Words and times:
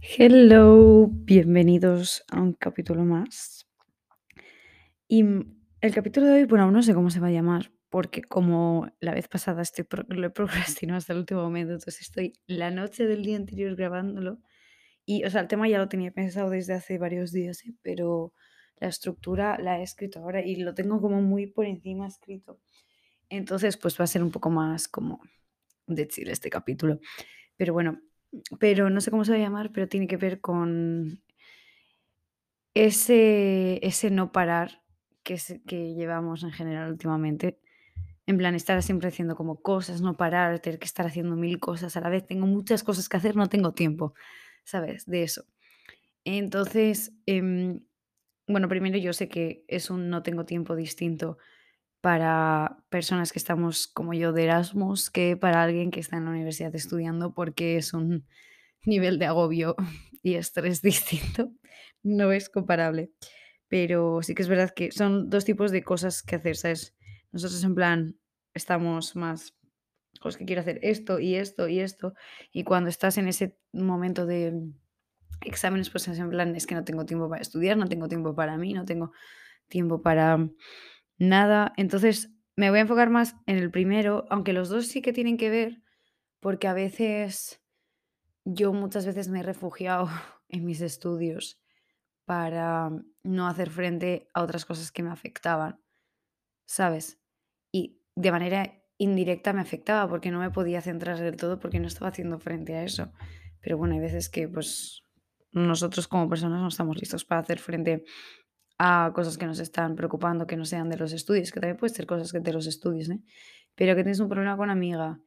Hello, 0.00 1.08
bienvenidos 1.10 2.24
a 2.30 2.40
un 2.40 2.52
capítulo 2.52 3.04
más. 3.04 3.66
Y 5.08 5.24
el 5.80 5.94
capítulo 5.94 6.28
de 6.28 6.34
hoy, 6.34 6.44
bueno, 6.44 6.64
aún 6.64 6.74
no 6.74 6.82
sé 6.84 6.94
cómo 6.94 7.10
se 7.10 7.18
va 7.18 7.26
a 7.26 7.32
llamar, 7.32 7.72
porque 7.88 8.22
como 8.22 8.88
la 9.00 9.12
vez 9.12 9.26
pasada 9.26 9.60
estoy 9.62 9.86
lo 10.08 10.26
he 10.26 10.30
procrastinado 10.84 10.98
hasta 10.98 11.14
el 11.14 11.20
último 11.20 11.42
momento, 11.42 11.72
entonces 11.72 12.00
estoy 12.00 12.34
la 12.46 12.70
noche 12.70 13.06
del 13.06 13.24
día 13.24 13.36
anterior 13.36 13.74
grabándolo. 13.74 14.38
Y, 15.04 15.24
o 15.24 15.30
sea, 15.30 15.40
el 15.40 15.48
tema 15.48 15.68
ya 15.68 15.78
lo 15.78 15.88
tenía 15.88 16.12
pensado 16.12 16.50
desde 16.50 16.74
hace 16.74 16.98
varios 16.98 17.32
días, 17.32 17.64
¿eh? 17.64 17.74
pero 17.82 18.32
la 18.76 18.88
estructura 18.88 19.58
la 19.58 19.80
he 19.80 19.82
escrito 19.82 20.20
ahora 20.20 20.44
y 20.44 20.56
lo 20.56 20.74
tengo 20.74 21.00
como 21.00 21.22
muy 21.22 21.48
por 21.48 21.66
encima 21.66 22.06
escrito. 22.06 22.60
Entonces, 23.30 23.76
pues 23.76 23.98
va 23.98 24.04
a 24.04 24.08
ser 24.08 24.22
un 24.22 24.30
poco 24.30 24.50
más 24.50 24.86
como 24.86 25.20
de 25.86 26.06
chill 26.06 26.30
este 26.30 26.50
capítulo. 26.50 27.00
Pero 27.56 27.72
bueno, 27.72 28.00
pero 28.58 28.90
no 28.90 29.00
sé 29.00 29.10
cómo 29.10 29.24
se 29.24 29.32
va 29.32 29.38
a 29.38 29.40
llamar, 29.40 29.72
pero 29.72 29.88
tiene 29.88 30.06
que 30.06 30.16
ver 30.16 30.40
con 30.40 31.22
ese 32.74 33.84
ese 33.86 34.10
no 34.10 34.32
parar 34.32 34.82
que 35.22 35.38
que 35.66 35.94
llevamos 35.94 36.42
en 36.42 36.52
general 36.52 36.90
últimamente, 36.90 37.58
en 38.26 38.38
plan, 38.38 38.54
estar 38.54 38.82
siempre 38.82 39.08
haciendo 39.08 39.36
como 39.36 39.62
cosas, 39.62 40.02
no 40.02 40.16
parar, 40.16 40.60
tener 40.60 40.78
que 40.78 40.86
estar 40.86 41.06
haciendo 41.06 41.36
1000 41.36 41.58
cosas 41.60 41.96
a 41.96 42.00
la 42.02 42.10
vez. 42.10 42.26
Tengo 42.26 42.46
muchas 42.46 42.84
cosas 42.84 43.08
que 43.08 43.16
hacer, 43.16 43.36
no 43.36 43.48
tengo 43.48 43.72
tiempo, 43.72 44.14
¿sabes? 44.64 45.06
De 45.06 45.22
eso. 45.22 45.44
Entonces, 46.24 47.12
em, 47.26 47.80
bueno, 48.46 48.68
primero 48.68 48.98
yo 48.98 49.12
sé 49.14 49.28
que 49.28 49.64
es 49.68 49.90
un 49.90 50.10
no 50.10 50.22
tengo 50.22 50.44
tiempo 50.44 50.76
distinto 50.76 51.38
para 52.00 52.84
personas 52.90 53.32
que 53.32 53.38
estamos 53.38 53.88
como 53.88 54.14
yo 54.14 54.32
de 54.32 54.44
Erasmus 54.44 55.10
que 55.10 55.36
para 55.36 55.62
alguien 55.62 55.90
que 55.90 56.00
está 56.00 56.16
en 56.16 56.24
la 56.26 56.30
universidad 56.30 56.74
estudiando, 56.74 57.34
porque 57.34 57.76
es 57.76 57.92
un 57.92 58.26
nivel 58.84 59.18
de 59.18 59.26
agobio 59.26 59.76
y 60.22 60.34
estrés 60.34 60.82
distinto, 60.82 61.52
no 62.02 62.32
es 62.32 62.48
comparable. 62.48 63.10
Pero 63.68 64.22
sí 64.22 64.34
que 64.34 64.42
es 64.42 64.48
verdad 64.48 64.72
que 64.74 64.90
son 64.92 65.28
2 65.28 65.44
tipos 65.44 65.70
de 65.70 65.82
cosas 65.82 66.22
que 66.22 66.36
hacer, 66.36 66.56
¿sabes? 66.56 66.96
Nosotros 67.32 67.62
en 67.64 67.74
plan 67.74 68.16
estamos 68.54 69.14
más, 69.14 69.54
pues 70.22 70.38
que 70.38 70.46
quiero 70.46 70.62
hacer 70.62 70.78
esto 70.82 71.18
y 71.18 71.34
esto 71.34 71.68
y 71.68 71.80
esto, 71.80 72.14
y 72.50 72.64
cuando 72.64 72.88
estás 72.88 73.18
en 73.18 73.28
ese 73.28 73.58
momento 73.72 74.24
de 74.24 74.54
exámenes, 75.44 75.90
pues 75.90 76.08
es 76.08 76.18
en 76.18 76.30
plan, 76.30 76.56
es 76.56 76.66
que 76.66 76.74
no 76.74 76.84
tengo 76.84 77.04
tiempo 77.04 77.28
para 77.28 77.42
estudiar, 77.42 77.76
no 77.76 77.86
tengo 77.86 78.08
tiempo 78.08 78.34
para 78.34 78.56
mí, 78.56 78.72
no 78.72 78.84
tengo 78.84 79.12
tiempo 79.68 80.02
para 80.02 80.48
nada. 81.18 81.72
Entonces, 81.76 82.30
me 82.56 82.70
voy 82.70 82.78
a 82.78 82.82
enfocar 82.82 83.10
más 83.10 83.36
en 83.46 83.56
el 83.56 83.70
primero, 83.70 84.24
aunque 84.30 84.52
los 84.52 84.68
2 84.68 84.86
sí 84.86 85.02
que 85.02 85.12
tienen 85.12 85.36
que 85.36 85.50
ver, 85.50 85.82
porque 86.40 86.68
a 86.68 86.74
veces 86.74 87.62
yo 88.44 88.72
muchas 88.72 89.06
veces 89.06 89.28
me 89.28 89.40
he 89.40 89.42
refugiado 89.42 90.08
en 90.48 90.64
mis 90.64 90.80
estudios 90.80 91.60
para 92.24 92.90
no 93.22 93.46
hacer 93.46 93.70
frente 93.70 94.28
a 94.34 94.42
otras 94.42 94.64
cosas 94.64 94.92
que 94.92 95.02
me 95.02 95.10
afectaban, 95.10 95.80
¿sabes? 96.66 97.20
Y 97.72 98.02
de 98.14 98.32
manera 98.32 98.82
indirecta 98.98 99.52
me 99.52 99.60
afectaba 99.60 100.08
porque 100.08 100.30
no 100.30 100.40
me 100.40 100.50
podía 100.50 100.82
centrar 100.82 101.18
del 101.18 101.36
todo 101.36 101.58
porque 101.58 101.80
no 101.80 101.86
estaba 101.86 102.08
haciendo 102.08 102.38
frente 102.38 102.74
a 102.74 102.84
eso. 102.84 103.12
Pero 103.60 103.78
bueno, 103.78 103.94
hay 103.94 104.00
veces 104.00 104.28
que 104.28 104.48
pues 104.48 105.02
nosotros 105.52 106.08
como 106.08 106.28
personas 106.28 106.60
no 106.60 106.68
estamos 106.68 106.98
listos 106.98 107.24
para 107.24 107.40
hacer 107.40 107.58
frente 107.58 108.04
a 108.78 109.12
cosas 109.14 109.38
que 109.38 109.46
nos 109.46 109.58
están 109.58 109.96
preocupando, 109.96 110.46
que 110.46 110.56
no 110.56 110.64
sean 110.64 110.88
de 110.88 110.96
los 110.96 111.12
estudios, 111.12 111.52
que 111.52 111.60
también 111.60 111.76
puede 111.76 111.94
ser 111.94 112.06
cosas 112.06 112.32
que 112.32 112.40
de 112.40 112.52
los 112.52 112.66
estudios, 112.66 113.10
¿eh? 113.10 113.20
Pero 113.74 113.94
que 113.96 114.02
tienes 114.02 114.20
un 114.20 114.28
problema 114.28 114.56
con 114.56 114.64
una 114.64 114.72
amiga, 114.72 115.20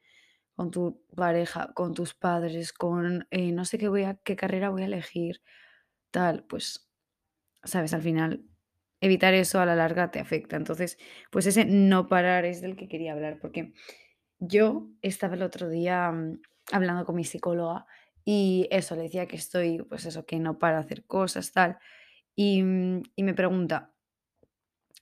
con 0.56 0.72
tu 0.72 1.04
pareja, 1.16 1.74
con 1.74 1.94
tus 1.94 2.14
padres, 2.14 2.74
con 2.74 3.28
eh, 3.32 3.52
no 3.52 3.66
sé 3.66 3.78
qué 3.78 3.90
voy 3.90 4.04
a, 4.04 4.16
qué 4.16 4.36
carrera 4.36 4.70
voy 4.70 4.84
a 4.84 4.86
elegir, 4.86 5.42
tal, 6.12 6.46
pues 6.46 6.88
¿Sabes? 7.64 7.94
Al 7.94 8.02
final, 8.02 8.44
evitar 9.02 9.34
eso 9.34 9.60
a 9.60 9.66
la 9.66 9.76
larga 9.76 10.12
te 10.12 10.20
afecta. 10.20 10.56
Entonces, 10.58 10.98
pues 11.32 11.46
ese 11.46 11.66
no 11.66 12.08
parar 12.08 12.46
es 12.46 12.62
del 12.62 12.76
que 12.76 12.88
quería 12.88 13.14
hablar, 13.14 13.40
porque 13.40 13.74
yo 14.40 14.90
estaba 15.02 15.36
el 15.36 15.44
otro 15.44 15.70
día 15.70 16.12
mm, 16.12 16.42
hablando 16.72 17.06
con 17.06 17.16
mi 17.16 17.24
psicóloga 17.26 17.86
y 18.26 18.68
eso, 18.72 18.96
le 18.96 19.04
decía 19.04 19.28
que 19.28 19.36
estoy, 19.38 19.84
pues 19.84 20.06
eso, 20.06 20.26
que 20.26 20.40
no 20.40 20.60
para 20.60 20.80
hacer 20.80 21.06
cosas, 21.06 21.52
tal. 21.52 21.78
Y, 22.36 22.62
mm, 22.64 23.04
y 23.16 23.24
me 23.24 23.34
pregunta, 23.34 23.94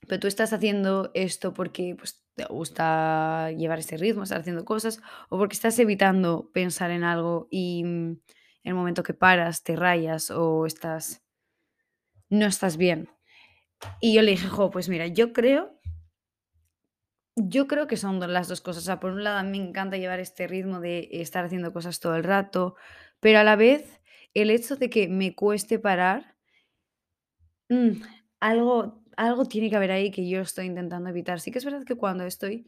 ¿pero 0.08 0.20
tú 0.20 0.26
estás 0.26 0.52
haciendo 0.52 1.10
esto 1.14 1.52
porque 1.54 1.94
pues, 1.96 2.22
te 2.34 2.44
gusta 2.46 3.50
llevar 3.52 3.78
ese 3.80 3.96
ritmo, 3.96 4.22
estar 4.22 4.40
haciendo 4.40 4.64
cosas, 4.64 5.00
o 5.28 5.38
porque 5.38 5.54
estás 5.54 5.78
evitando 5.78 6.50
pensar 6.52 6.90
en 6.90 7.04
algo 7.04 7.48
y 7.50 7.84
mm, 7.84 8.10
en 8.10 8.20
el 8.64 8.74
momento 8.74 9.02
que 9.02 9.14
paras 9.14 9.62
te 9.62 9.76
rayas 9.76 10.30
o 10.30 10.66
estás, 10.66 11.22
no 12.30 12.46
estás 12.46 12.76
bien? 12.78 13.08
Y 14.00 14.14
yo 14.14 14.22
le 14.22 14.32
dije: 14.32 14.48
"Jo, 14.48 14.70
pues 14.70 14.88
mira, 14.88 15.06
yo 15.08 15.32
creo 15.32 15.80
yo 17.36 17.66
creo 17.66 17.86
que 17.86 17.96
son 17.96 18.20
las 18.32 18.48
2 18.48 18.60
cosas". 18.60 18.82
O 18.82 18.86
sea, 18.86 19.00
por 19.00 19.12
un 19.12 19.24
lado, 19.24 19.38
a 19.38 19.42
mí 19.42 19.58
me 19.58 19.68
encanta 19.68 19.96
llevar 19.96 20.20
este 20.20 20.46
ritmo 20.46 20.80
de 20.80 21.08
estar 21.12 21.44
haciendo 21.44 21.72
cosas 21.72 22.00
todo 22.00 22.16
el 22.16 22.24
rato, 22.24 22.74
pero 23.20 23.38
a 23.38 23.44
la 23.44 23.56
vez, 23.56 24.00
el 24.34 24.50
hecho 24.50 24.76
de 24.76 24.90
que 24.90 25.08
me 25.08 25.34
cueste 25.34 25.78
parar, 25.78 26.36
mm, 27.70 28.02
algo 28.40 29.00
algo 29.16 29.46
tiene 29.46 29.70
que 29.70 29.76
haber 29.76 29.92
ahí 29.92 30.10
que 30.10 30.28
yo 30.28 30.40
estoy 30.42 30.66
intentando 30.66 31.10
evitar. 31.10 31.40
Sí 31.40 31.50
que 31.52 31.58
es 31.58 31.64
verdad 31.66 31.84
que 31.84 31.96
cuando 31.96 32.24
estoy 32.24 32.66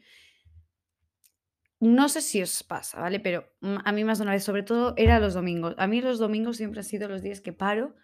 no 1.79 2.07
sé 2.09 2.21
si 2.21 2.41
os 2.41 2.63
pasa, 2.63 2.99
¿vale? 3.01 3.19
Pero, 3.19 3.45
mm, 3.61 3.77
a 3.85 3.91
mí 3.91 4.03
más 4.03 4.17
de 4.19 4.23
una 4.23 4.31
vez, 4.33 4.43
sobre 4.43 4.63
todo, 4.63 4.93
era 4.97 5.19
los 5.19 5.33
domingos. 5.33 5.75
A 5.77 5.87
mí 5.87 6.01
los 6.01 6.19
domingos 6.19 6.57
siempre 6.57 6.79
han 6.79 6.85
sido 6.85 7.09
los 7.09 7.21
días 7.21 7.41
que 7.41 7.53
paro 7.53 7.95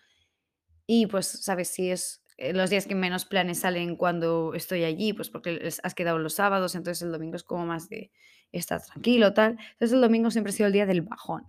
Y 0.87 1.07
pues, 1.07 1.27
¿sabes? 1.27 1.69
Si 1.69 1.91
es 1.91 2.23
eh, 2.37 2.53
los 2.53 2.69
días 2.69 2.87
que 2.87 2.95
menos 2.95 3.25
planes 3.25 3.59
salen 3.59 3.95
cuando 3.95 4.53
estoy 4.55 4.83
allí, 4.83 5.13
pues 5.13 5.29
porque 5.29 5.69
has 5.83 5.95
quedado 5.95 6.17
los 6.19 6.33
sábados, 6.35 6.75
entonces 6.75 7.03
el 7.03 7.11
domingo 7.11 7.35
es 7.35 7.43
como 7.43 7.65
más 7.65 7.89
de 7.89 8.11
estar 8.51 8.81
tranquilo, 8.83 9.33
tal. 9.33 9.51
Entonces 9.73 9.93
el 9.93 10.01
domingo 10.01 10.31
siempre 10.31 10.51
ha 10.51 10.55
sido 10.55 10.67
el 10.67 10.73
día 10.73 10.85
del 10.87 11.01
bajón. 11.03 11.47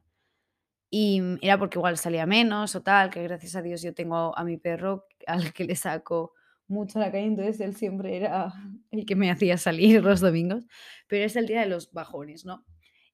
Y 0.90 1.20
mm, 1.20 1.38
era 1.42 1.58
porque 1.58 1.78
igual 1.78 1.96
salía 1.96 2.26
menos 2.26 2.74
o 2.74 2.82
tal, 2.82 3.10
que 3.10 3.22
gracias 3.22 3.56
a 3.56 3.62
Dios 3.62 3.82
yo 3.82 3.94
tengo 3.94 4.36
a 4.36 4.44
mi 4.44 4.56
perro 4.56 5.06
al 5.26 5.52
que 5.52 5.64
le 5.64 5.76
saco 5.76 6.34
mucho 6.66 6.98
a 6.98 7.02
la 7.02 7.10
calle, 7.10 7.26
entonces 7.26 7.60
él 7.60 7.74
siempre 7.74 8.16
era 8.16 8.52
el 8.92 9.04
que 9.04 9.16
me 9.16 9.30
hacía 9.30 9.58
salir 9.58 10.02
los 10.04 10.20
domingos, 10.20 10.66
pero 11.08 11.24
es 11.24 11.36
el 11.36 11.46
día 11.46 11.60
de 11.60 11.66
los 11.66 11.92
bajones, 11.92 12.44
¿no? 12.44 12.64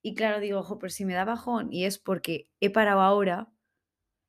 Y 0.02 0.14
claro, 0.14 0.40
digo, 0.40 0.60
ojo, 0.60 0.78
pero 0.78 0.90
si 0.90 1.04
me 1.04 1.14
da 1.14 1.24
bajón 1.24 1.72
y 1.72 1.84
es 1.84 1.98
porque 1.98 2.50
he 2.60 2.70
parado 2.70 3.00
ahora, 3.00 3.52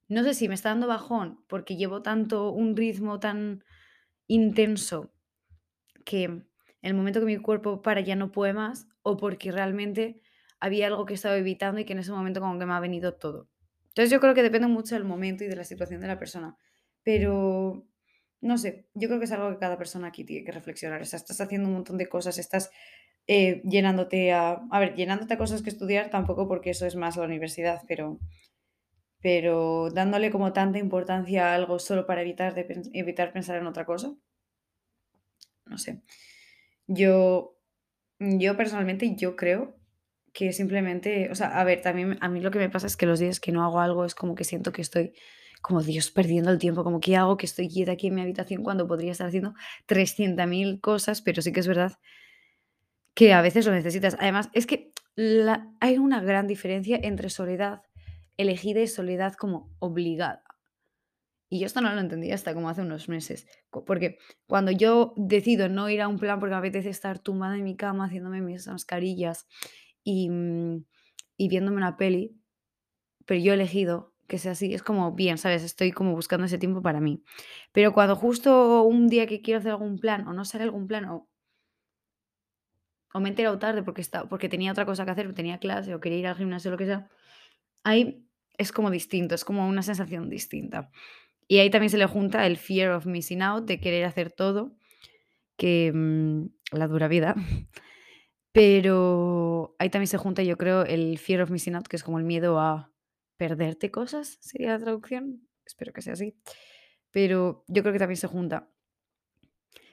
no 0.08 0.24
sé 0.24 0.34
si 0.34 0.48
me 0.48 0.56
está 0.56 0.70
dando 0.70 0.88
bajón 0.88 1.44
porque 1.48 1.76
llevo 1.76 2.02
tanto 2.02 2.52
un 2.52 2.76
ritmo 2.76 3.20
tan 3.20 3.64
intenso 4.28 5.14
que 6.06 6.24
en 6.24 6.48
el 6.82 6.94
momento 6.94 7.20
que 7.20 7.26
mi 7.26 7.38
cuerpo 7.38 7.82
para 7.82 8.02
ya 8.02 8.16
no 8.16 8.32
puede 8.32 8.54
más, 8.54 8.88
o 9.02 9.18
porque 9.18 9.52
realmente 9.52 10.22
había 10.60 10.88
algo 10.88 11.06
que 11.06 11.14
estaba 11.14 11.38
evitando 11.38 11.80
y 11.80 11.86
que 11.86 11.94
en 11.94 12.00
ese 12.00 12.12
momento 12.12 12.40
como 12.40 12.58
que 12.60 12.66
me 12.66 12.74
ha 12.74 12.80
venido 12.80 13.14
todo. 13.16 13.50
Entonces 13.90 14.12
yo 14.12 14.20
creo 14.20 14.34
que 14.34 14.44
depende 14.44 14.68
mucho 14.68 14.96
del 14.96 15.06
momento 15.06 15.44
y 15.44 15.48
de 15.48 15.56
la 15.56 15.64
situación 15.64 16.02
de 16.02 16.08
la 16.08 16.20
persona, 16.20 16.58
pero 17.04 17.86
no 18.42 18.58
sé, 18.58 18.88
yo 18.94 19.08
creo 19.08 19.20
que 19.20 19.26
es 19.26 19.32
algo 19.32 19.50
que 19.50 19.58
cada 19.58 19.78
persona 19.78 20.08
aquí 20.08 20.24
tiene 20.24 20.46
que 20.46 20.52
reflexionar. 20.52 21.02
O 21.02 21.06
sea, 21.06 21.18
estás 21.18 21.42
haciendo 21.42 21.68
un 21.68 21.74
montón 21.76 21.98
de 21.98 22.08
cosas, 22.08 22.38
estás 22.38 22.70
eh, 23.28 23.62
llenándote 23.64 24.32
a... 24.34 24.62
A 24.72 24.80
ver, 24.80 24.96
llenándote 24.96 25.34
a 25.34 25.38
cosas 25.38 25.64
que 25.64 25.70
estudiar 25.70 26.10
tampoco 26.10 26.48
porque 26.48 26.70
eso 26.72 26.86
es 26.86 26.96
más 26.96 27.18
la 27.18 27.26
universidad, 27.26 27.82
pero 27.88 28.20
pero 29.22 29.90
dándole 29.90 30.32
como 30.32 30.54
tanta 30.54 30.78
importancia 30.80 31.52
a 31.52 31.56
algo 31.56 31.80
solo 31.80 32.06
para 32.06 32.22
evitar 32.22 32.54
de 32.54 32.90
evitar 32.94 33.34
pensar 33.34 33.58
en 33.58 33.68
otra 33.68 33.86
cosa, 33.86 34.16
no 35.66 35.78
sé. 35.78 36.02
Yo 36.88 37.58
yo 38.20 38.58
personalmente, 38.58 39.16
yo 39.16 39.36
creo 39.36 39.77
que 40.38 40.54
simplemente, 40.54 41.32
o 41.32 41.36
sea, 41.36 41.60
a 41.60 41.64
ver, 41.64 41.82
también 41.82 42.20
a 42.22 42.30
mí 42.30 42.42
lo 42.42 42.52
que 42.52 42.60
me 42.60 42.70
pasa 42.70 42.86
es 42.86 42.96
que 42.96 43.08
los 43.08 43.18
días 43.18 43.40
que 43.40 43.52
no 43.52 43.64
hago 43.64 43.80
algo 43.80 44.06
es 44.06 44.14
como 44.14 44.36
que 44.36 44.44
siento 44.44 44.72
que 44.72 44.84
estoy 44.84 45.14
como 45.64 45.82
Dios 45.82 46.12
perdiendo 46.12 46.52
el 46.52 46.60
tiempo, 46.60 46.84
como 46.84 47.00
que 47.00 47.16
hago, 47.16 47.38
que 47.38 47.48
estoy 47.48 47.68
quieta 47.68 47.94
aquí 47.94 48.06
en 48.06 48.14
mi 48.14 48.22
habitación 48.22 48.62
cuando 48.62 48.86
podría 48.86 49.14
estar 49.14 49.26
haciendo 49.26 49.56
300.000 49.88 50.80
cosas, 50.80 51.24
pero 51.24 51.42
sí 51.42 51.52
que 51.52 51.62
es 51.62 51.68
verdad 51.68 51.94
que 53.16 53.34
a 53.34 53.42
veces 53.42 53.66
lo 53.66 53.72
necesitas. 53.72 54.16
Además, 54.20 54.52
es 54.54 54.68
que 54.68 54.92
hay 55.80 55.98
una 55.98 56.22
gran 56.22 56.46
diferencia 56.46 57.00
entre 57.02 57.32
soledad 57.32 57.82
elegida 58.38 58.80
y 58.82 58.88
soledad 58.88 59.34
como 59.34 59.76
obligada. 59.80 60.44
Y 61.50 61.62
yo 61.62 61.66
esto 61.66 61.82
no 61.82 61.92
lo 61.92 62.00
entendía 62.00 62.36
hasta 62.36 62.54
como 62.54 62.70
hace 62.70 62.82
unos 62.82 63.10
meses, 63.10 63.48
porque 63.88 64.20
cuando 64.46 64.70
yo 64.70 65.14
decido 65.16 65.68
no 65.68 65.90
ir 65.90 66.02
a 66.02 66.08
un 66.08 66.20
plan 66.20 66.40
porque 66.40 66.52
me 66.52 66.60
apetece 66.60 66.90
estar 66.90 67.18
tumbada 67.18 67.56
en 67.56 67.64
mi 67.64 67.76
cama 67.76 68.06
haciéndome 68.06 68.42
mis 68.42 68.68
mascarillas 68.68 69.48
y, 70.08 70.30
mm, 70.30 70.86
y 71.36 71.50
viéndome 71.50 71.76
una 71.76 71.98
peli, 71.98 72.34
pero 73.26 73.42
yo 73.42 73.52
he 73.52 73.56
elegido 73.56 74.14
que 74.30 74.38
sea 74.38 74.54
así, 74.54 74.74
es 74.74 74.82
como 74.82 75.14
bien, 75.14 75.38
¿sabes? 75.38 75.64
Estoy 75.64 75.92
como 75.92 76.14
buscando 76.14 76.46
ese 76.46 76.58
tiempo 76.58 76.82
para 76.82 77.02
mí. 77.02 77.24
Pero 77.74 77.94
cuando 77.94 78.16
justo 78.16 78.84
un 78.84 79.10
día 79.10 79.28
que 79.28 79.42
quiero 79.42 79.60
hacer 79.60 79.72
algún 79.72 80.00
plan 80.00 80.26
o 80.28 80.34
no 80.34 80.46
sale 80.46 80.64
algún 80.64 80.88
plan 80.88 81.06
o 81.06 81.30
o 83.14 83.20
me 83.20 83.30
he 83.30 83.32
enterado 83.32 83.60
tarde 83.60 83.84
porque 83.84 84.02
esta 84.02 84.30
porque 84.30 84.48
tenía 84.48 84.72
otra 84.72 84.86
cosa 84.86 85.04
que 85.04 85.12
hacer, 85.12 85.34
tenía 85.34 85.60
clase 85.60 85.94
o 85.94 86.00
quería 86.00 86.20
ir 86.20 86.28
al 86.28 86.36
gimnasio 86.38 86.70
o 86.70 86.74
lo 86.74 86.78
que 86.78 86.86
sea, 86.86 87.10
ahí 87.84 88.26
es 88.58 88.72
como 88.72 88.92
distinto, 88.92 89.36
es 89.36 89.44
como 89.44 89.68
una 89.68 89.82
sensación 89.84 90.30
distinta. 90.30 90.90
Y 91.50 91.60
ahí 91.60 91.70
también 91.70 91.90
se 91.90 91.98
le 91.98 92.06
junta 92.06 92.46
el 92.48 92.58
fear 92.58 92.92
of 92.92 93.06
missing 93.06 93.42
out, 93.42 93.66
de 93.66 93.80
querer 93.80 94.06
hacer 94.06 94.32
todo, 94.32 94.76
que, 95.58 95.92
mm, 95.94 96.78
la 96.78 96.88
dura 96.88 97.08
vida. 97.10 97.36
Pero 98.58 99.76
ahí 99.78 99.92
también 99.92 100.08
se 100.08 100.18
junta, 100.18 100.42
yo 100.42 100.58
creo, 100.58 100.84
el 100.84 101.20
fear 101.20 101.44
of 101.44 101.52
missing 101.52 101.76
out, 101.76 101.88
que 101.88 101.96
es 101.96 102.04
como 102.04 102.18
el 102.18 102.26
miedo 102.26 102.60
a 102.60 102.92
perderte 103.38 103.92
cosas, 103.92 104.40
sería 104.42 104.70
la 104.70 104.80
traducción. 104.80 105.48
Espero 105.64 105.94
que 105.94 106.02
sea 106.02 106.14
así. 106.14 106.36
Pero 107.12 107.64
yo 107.68 107.84
creo 107.84 107.94
que 107.94 108.00
también 108.00 108.18
se 108.18 108.26
junta. 108.26 108.68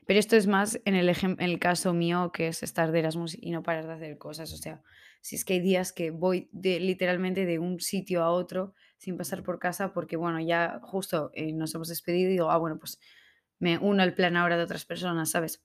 Pero 0.06 0.19
esto 0.19 0.37
es 0.37 0.46
más 0.46 0.81
en 0.87 0.94
el, 0.94 1.58
caso 1.58 1.93
mío, 1.93 2.32
que 2.32 2.49
es 2.49 2.62
estar 2.62 2.90
de 2.90 3.00
Erasmus 3.00 3.37
y 3.38 3.50
no 3.50 3.62
parar 3.62 3.87
de 3.87 3.93
hacer 3.93 4.16
cosas. 4.16 4.50
O 4.55 4.56
sea, 4.56 4.82
si 5.20 5.37
es 5.37 5.44
que 5.44 5.52
hay 5.52 5.61
días 5.61 5.93
que 5.93 6.11
voy 6.11 6.49
literalmente 6.55 7.44
de 7.44 7.58
un 7.58 7.81
sitio 7.81 8.22
a 8.22 8.31
otro 8.31 8.72
sin 8.96 9.19
pasar 9.19 9.43
por 9.43 9.58
casa, 9.58 9.93
porque 9.93 10.16
bueno, 10.16 10.40
ya 10.40 10.81
justo 10.82 11.32
eh, 11.34 11.52
nos 11.52 11.75
hemos 11.75 11.88
despedido 11.88 12.31
y 12.31 12.32
digo, 12.32 12.50
ah, 12.50 12.56
bueno, 12.56 12.78
pues 12.78 12.99
me 13.58 13.76
uno 13.76 14.02
al 14.02 14.14
plan 14.14 14.38
ahora 14.38 14.56
de 14.56 14.62
otras 14.62 14.87
personas, 14.87 15.32
¿sabes? 15.32 15.62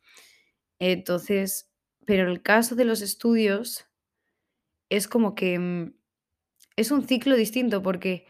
Entonces, 0.79 1.68
pero 2.05 2.29
el 2.29 2.41
caso 2.41 2.75
de 2.75 2.85
los 2.85 3.01
estudios 3.01 3.87
es 4.89 5.07
como 5.07 5.35
que 5.35 5.59
mm, 5.59 5.93
es 6.77 6.91
un 6.91 7.07
ciclo 7.07 7.35
distinto 7.35 7.83
porque 7.83 8.25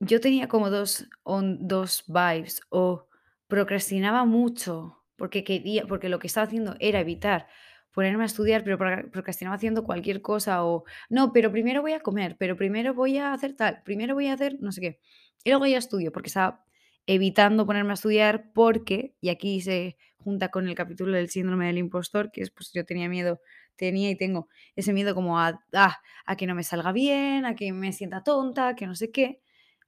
yo 0.00 0.20
tenía 0.20 0.48
como 0.48 0.70
dos, 0.70 1.08
on- 1.24 1.68
dos 1.68 2.04
vibes, 2.08 2.62
o 2.70 3.08
procrastinaba 3.48 4.24
mucho 4.24 5.04
porque 5.16 5.44
quería, 5.44 5.86
porque 5.86 6.08
lo 6.08 6.18
que 6.20 6.28
estaba 6.28 6.46
haciendo 6.46 6.76
era 6.80 7.00
evitar 7.00 7.48
ponerme 7.92 8.24
a 8.24 8.26
estudiar, 8.26 8.64
pero 8.64 8.78
procrastinaba 9.12 9.56
haciendo 9.56 9.84
cualquier 9.84 10.22
cosa, 10.22 10.64
o 10.64 10.84
no, 11.10 11.32
pero 11.32 11.52
primero 11.52 11.82
voy 11.82 11.92
a 11.94 12.00
comer, 12.00 12.36
pero 12.38 12.56
primero 12.56 12.94
voy 12.94 13.18
a 13.18 13.32
hacer 13.34 13.54
tal, 13.56 13.82
primero 13.84 14.14
voy 14.14 14.28
a 14.28 14.34
hacer 14.34 14.58
no 14.60 14.72
sé 14.72 14.80
qué, 14.82 15.00
y 15.44 15.50
luego 15.50 15.66
ya 15.66 15.78
estudio, 15.78 16.12
porque 16.12 16.28
estaba 16.28 16.64
evitando 17.06 17.66
ponerme 17.66 17.90
a 17.92 17.94
estudiar 17.94 18.52
porque, 18.54 19.14
y 19.20 19.28
aquí 19.30 19.60
se 19.60 19.96
junta 20.18 20.50
con 20.50 20.68
el 20.68 20.74
capítulo 20.74 21.12
del 21.16 21.28
síndrome 21.30 21.66
del 21.66 21.78
impostor, 21.78 22.30
que 22.32 22.42
es 22.42 22.50
pues 22.50 22.72
yo 22.72 22.84
tenía 22.86 23.08
miedo, 23.08 23.40
tenía 23.76 24.10
y 24.10 24.16
tengo 24.16 24.48
ese 24.76 24.92
miedo 24.92 25.14
como 25.14 25.38
a, 25.40 25.60
ah, 25.74 25.98
a 26.26 26.36
que 26.36 26.46
no 26.46 26.54
me 26.54 26.62
salga 26.64 26.92
bien, 26.92 27.44
a 27.46 27.54
que 27.56 27.72
me 27.72 27.92
sienta 27.92 28.22
tonta, 28.22 28.74
que 28.76 28.86
no 28.86 28.94
sé 28.94 29.10
qué 29.10 29.40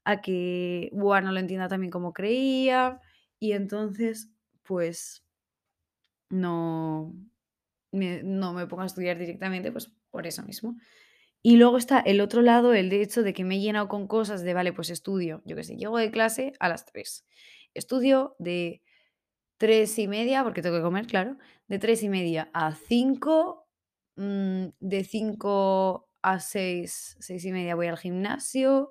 a 0.05 0.21
que, 0.23 0.91
no 0.95 1.33
lo 1.33 1.41
entienda 1.41 1.69
también 1.69 1.91
como 1.91 2.13
creía, 2.13 3.01
y 3.41 3.53
entonces, 3.53 4.31
pues, 4.63 5.25
no 6.31 7.15
me 7.93 8.23
no 8.23 8.53
me 8.53 8.67
pongo 8.67 8.83
a 8.83 8.87
estudiar 8.87 9.19
directamente, 9.19 9.73
pues, 9.73 9.93
por 10.11 10.27
eso 10.27 10.43
mismo. 10.45 10.77
Y 11.49 11.59
luego 11.59 11.79
está 11.79 12.01
el 12.01 12.21
otro 12.21 12.43
lado, 12.43 12.75
el 12.75 12.91
de 12.91 13.03
hecho 13.03 13.23
de 13.23 13.33
que 13.33 13.45
me 13.45 13.55
he 13.55 13.61
llenado 13.61 13.87
con 13.87 14.09
cosas 14.09 14.43
de, 14.43 14.53
vale, 14.53 14.73
pues 14.73 14.91
estudio, 14.91 15.43
yo 15.45 15.55
qué 15.55 15.63
sé, 15.63 15.77
llego 15.77 15.97
de 15.97 16.11
clase 16.11 16.55
a 16.59 16.69
las 16.69 16.85
3 16.87 17.25
estudio 17.73 18.35
de 18.41 18.83
3 19.57 19.97
y 20.01 20.09
media, 20.09 20.43
porque 20.43 20.61
tengo 20.61 20.79
que 20.79 20.83
comer, 20.83 21.07
claro, 21.07 21.39
de 21.69 21.79
3 21.79 22.03
y 22.03 22.09
media 22.09 22.51
a 22.53 22.75
5 22.75 23.65
mm, 24.17 24.65
de 24.81 25.05
5 25.05 26.11
a 26.21 26.41
6 26.41 27.17
6 27.21 27.45
y 27.45 27.53
media 27.53 27.77
voy 27.77 27.87
al 27.87 27.97
gimnasio, 27.97 28.91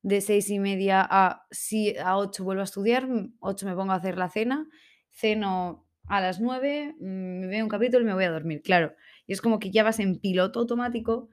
de 0.00 0.22
6 0.22 0.48
y 0.48 0.60
media 0.60 1.06
a, 1.06 1.46
si, 1.50 1.94
a 1.98 2.16
8 2.16 2.42
vuelvo 2.42 2.62
a 2.62 2.64
estudiar, 2.64 3.06
mm, 3.06 3.36
8 3.40 3.66
me 3.66 3.74
pongo 3.74 3.92
a 3.92 3.96
hacer 3.96 4.16
la 4.16 4.30
cena, 4.30 4.66
ceno 5.10 5.86
a 6.06 6.22
las 6.22 6.40
9, 6.40 6.94
mm, 6.98 7.40
me 7.40 7.46
veo 7.48 7.64
un 7.66 7.68
capítulo 7.68 8.02
y 8.02 8.06
me 8.06 8.14
voy 8.14 8.24
a 8.24 8.30
dormir, 8.30 8.62
claro. 8.62 8.94
Y 9.26 9.34
es 9.34 9.42
como 9.42 9.58
que 9.58 9.70
ya 9.70 9.84
vas 9.84 10.00
en 10.00 10.18
piloto 10.20 10.60
automático 10.60 11.28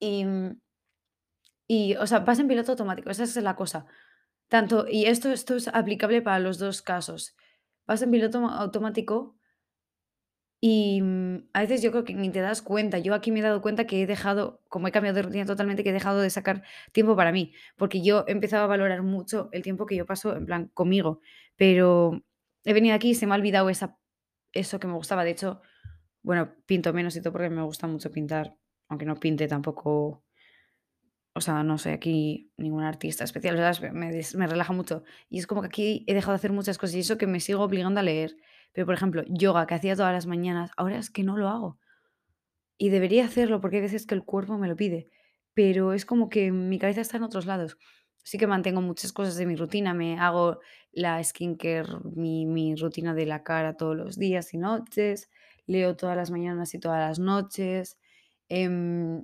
y, 0.00 0.24
mm, 0.24 0.60
y, 1.68 1.94
o 1.96 2.06
sea, 2.06 2.20
vas 2.20 2.38
en 2.38 2.48
piloto 2.48 2.72
automático, 2.72 3.10
esa 3.10 3.24
es 3.24 3.36
la 3.36 3.56
cosa. 3.56 3.86
Tanto, 4.48 4.86
y 4.88 5.06
esto, 5.06 5.30
esto 5.32 5.56
es 5.56 5.68
aplicable 5.68 6.22
para 6.22 6.38
los 6.40 6.58
dos 6.58 6.82
casos. 6.82 7.36
Vas 7.86 8.02
en 8.02 8.10
piloto 8.10 8.38
automático 8.46 9.36
y, 10.62 11.00
mm, 11.02 11.48
a 11.54 11.60
veces 11.62 11.82
yo 11.82 11.90
creo 11.90 12.04
que 12.04 12.14
ni 12.14 12.30
te 12.30 12.40
das 12.40 12.60
cuenta. 12.62 12.98
Yo 12.98 13.14
aquí 13.14 13.32
me 13.32 13.40
he 13.40 13.42
dado 13.42 13.62
cuenta 13.62 13.86
que 13.86 14.02
he 14.02 14.06
dejado, 14.06 14.62
como 14.68 14.88
he 14.88 14.92
cambiado 14.92 15.16
de 15.16 15.22
rutina 15.22 15.46
totalmente, 15.46 15.82
que 15.84 15.90
he 15.90 15.92
dejado 15.92 16.20
de 16.20 16.30
sacar 16.30 16.62
tiempo 16.92 17.16
para 17.16 17.32
mí, 17.32 17.54
porque 17.76 18.02
yo 18.02 18.24
he 18.28 18.32
empezado 18.32 18.64
a 18.64 18.66
valorar 18.66 19.02
mucho 19.02 19.48
el 19.52 19.62
tiempo 19.62 19.86
que 19.86 19.96
yo 19.96 20.06
paso 20.06 20.36
en 20.36 20.46
plan 20.46 20.68
conmigo, 20.74 21.20
pero 21.56 22.22
he 22.64 22.74
venido 22.74 22.94
aquí 22.94 23.10
y 23.10 23.14
se 23.14 23.26
me 23.26 23.32
ha 23.34 23.36
olvidado 23.38 23.70
esa 23.70 23.98
eso 24.52 24.80
que 24.80 24.86
me 24.88 24.94
gustaba. 24.94 25.24
De 25.24 25.30
hecho, 25.32 25.62
bueno, 26.22 26.54
pinto 26.66 26.92
menos 26.92 27.16
y 27.16 27.22
todo 27.22 27.32
porque 27.32 27.50
me 27.50 27.62
gusta 27.62 27.86
mucho 27.88 28.10
pintar, 28.12 28.56
aunque 28.90 29.06
no 29.06 29.16
pinte 29.16 29.48
tampoco, 29.48 30.24
o 31.34 31.40
sea, 31.40 31.62
no 31.62 31.78
soy 31.78 31.92
aquí 31.92 32.52
ningún 32.56 32.82
artista 32.82 33.24
especial, 33.24 33.56
¿sabes? 33.56 33.80
Me 33.92 34.10
me 34.36 34.46
relaja 34.46 34.72
mucho. 34.72 35.04
Y 35.28 35.38
es 35.38 35.46
como 35.46 35.60
que 35.62 35.68
aquí 35.68 36.04
he 36.08 36.14
dejado 36.14 36.32
de 36.32 36.36
hacer 36.36 36.52
muchas 36.52 36.76
cosas 36.78 36.96
y 36.96 37.00
eso 37.00 37.18
que 37.18 37.26
me 37.26 37.40
sigo 37.40 37.62
obligando 37.62 38.00
a 38.00 38.02
leer. 38.02 38.36
Pero, 38.72 38.86
por 38.86 38.94
ejemplo, 38.94 39.22
yoga, 39.28 39.66
que 39.66 39.74
hacía 39.74 39.96
todas 39.96 40.12
las 40.12 40.26
mañanas, 40.26 40.70
ahora 40.76 40.98
es 40.98 41.10
que 41.10 41.22
no 41.24 41.36
lo 41.36 41.48
hago. 41.48 41.78
Y 42.78 42.88
debería 42.90 43.26
hacerlo 43.26 43.60
porque 43.60 43.76
hay 43.76 43.82
veces 43.82 44.06
que 44.06 44.14
el 44.14 44.24
cuerpo 44.24 44.56
me 44.58 44.68
lo 44.68 44.76
pide, 44.76 45.10
pero 45.54 45.92
es 45.92 46.06
como 46.06 46.28
que 46.30 46.50
mi 46.52 46.78
cabeza 46.78 47.02
está 47.02 47.18
en 47.18 47.24
otros 47.24 47.46
lados. 47.46 47.76
Sí 48.22 48.38
que 48.38 48.46
mantengo 48.46 48.80
muchas 48.80 49.12
cosas 49.12 49.36
de 49.36 49.46
mi 49.46 49.56
rutina, 49.56 49.94
me 49.94 50.18
hago 50.18 50.60
la 50.92 51.22
skincare, 51.22 51.88
mi 52.14 52.74
rutina 52.76 53.14
de 53.14 53.26
la 53.26 53.42
cara 53.42 53.76
todos 53.76 53.96
los 53.96 54.18
días 54.18 54.52
y 54.54 54.58
noches, 54.58 55.30
leo 55.66 55.96
todas 55.96 56.16
las 56.16 56.30
mañanas 56.30 56.74
y 56.74 56.80
todas 56.80 57.00
las 57.00 57.18
noches. 57.18 57.98
Em, 58.50 59.22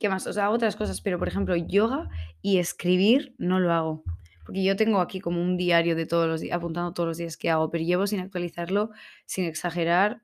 ¿Qué 0.00 0.08
más? 0.08 0.26
O 0.26 0.32
sea, 0.32 0.46
hago 0.46 0.54
otras 0.54 0.76
cosas, 0.76 1.02
pero 1.02 1.18
por 1.18 1.28
ejemplo, 1.28 1.54
yoga 1.56 2.08
y 2.40 2.58
escribir 2.58 3.34
no 3.38 3.60
lo 3.60 3.72
hago. 3.72 4.04
Porque 4.46 4.64
yo 4.64 4.74
tengo 4.74 5.00
aquí 5.00 5.20
como 5.20 5.42
un 5.42 5.58
diario 5.58 5.94
de 5.94 6.06
todos 6.06 6.26
los 6.26 6.40
días, 6.40 6.56
apuntando 6.56 6.94
todos 6.94 7.08
los 7.08 7.18
días 7.18 7.36
que 7.36 7.50
hago, 7.50 7.70
pero 7.70 7.84
llevo 7.84 8.06
sin 8.06 8.20
actualizarlo, 8.20 8.90
sin 9.26 9.44
exagerar. 9.44 10.22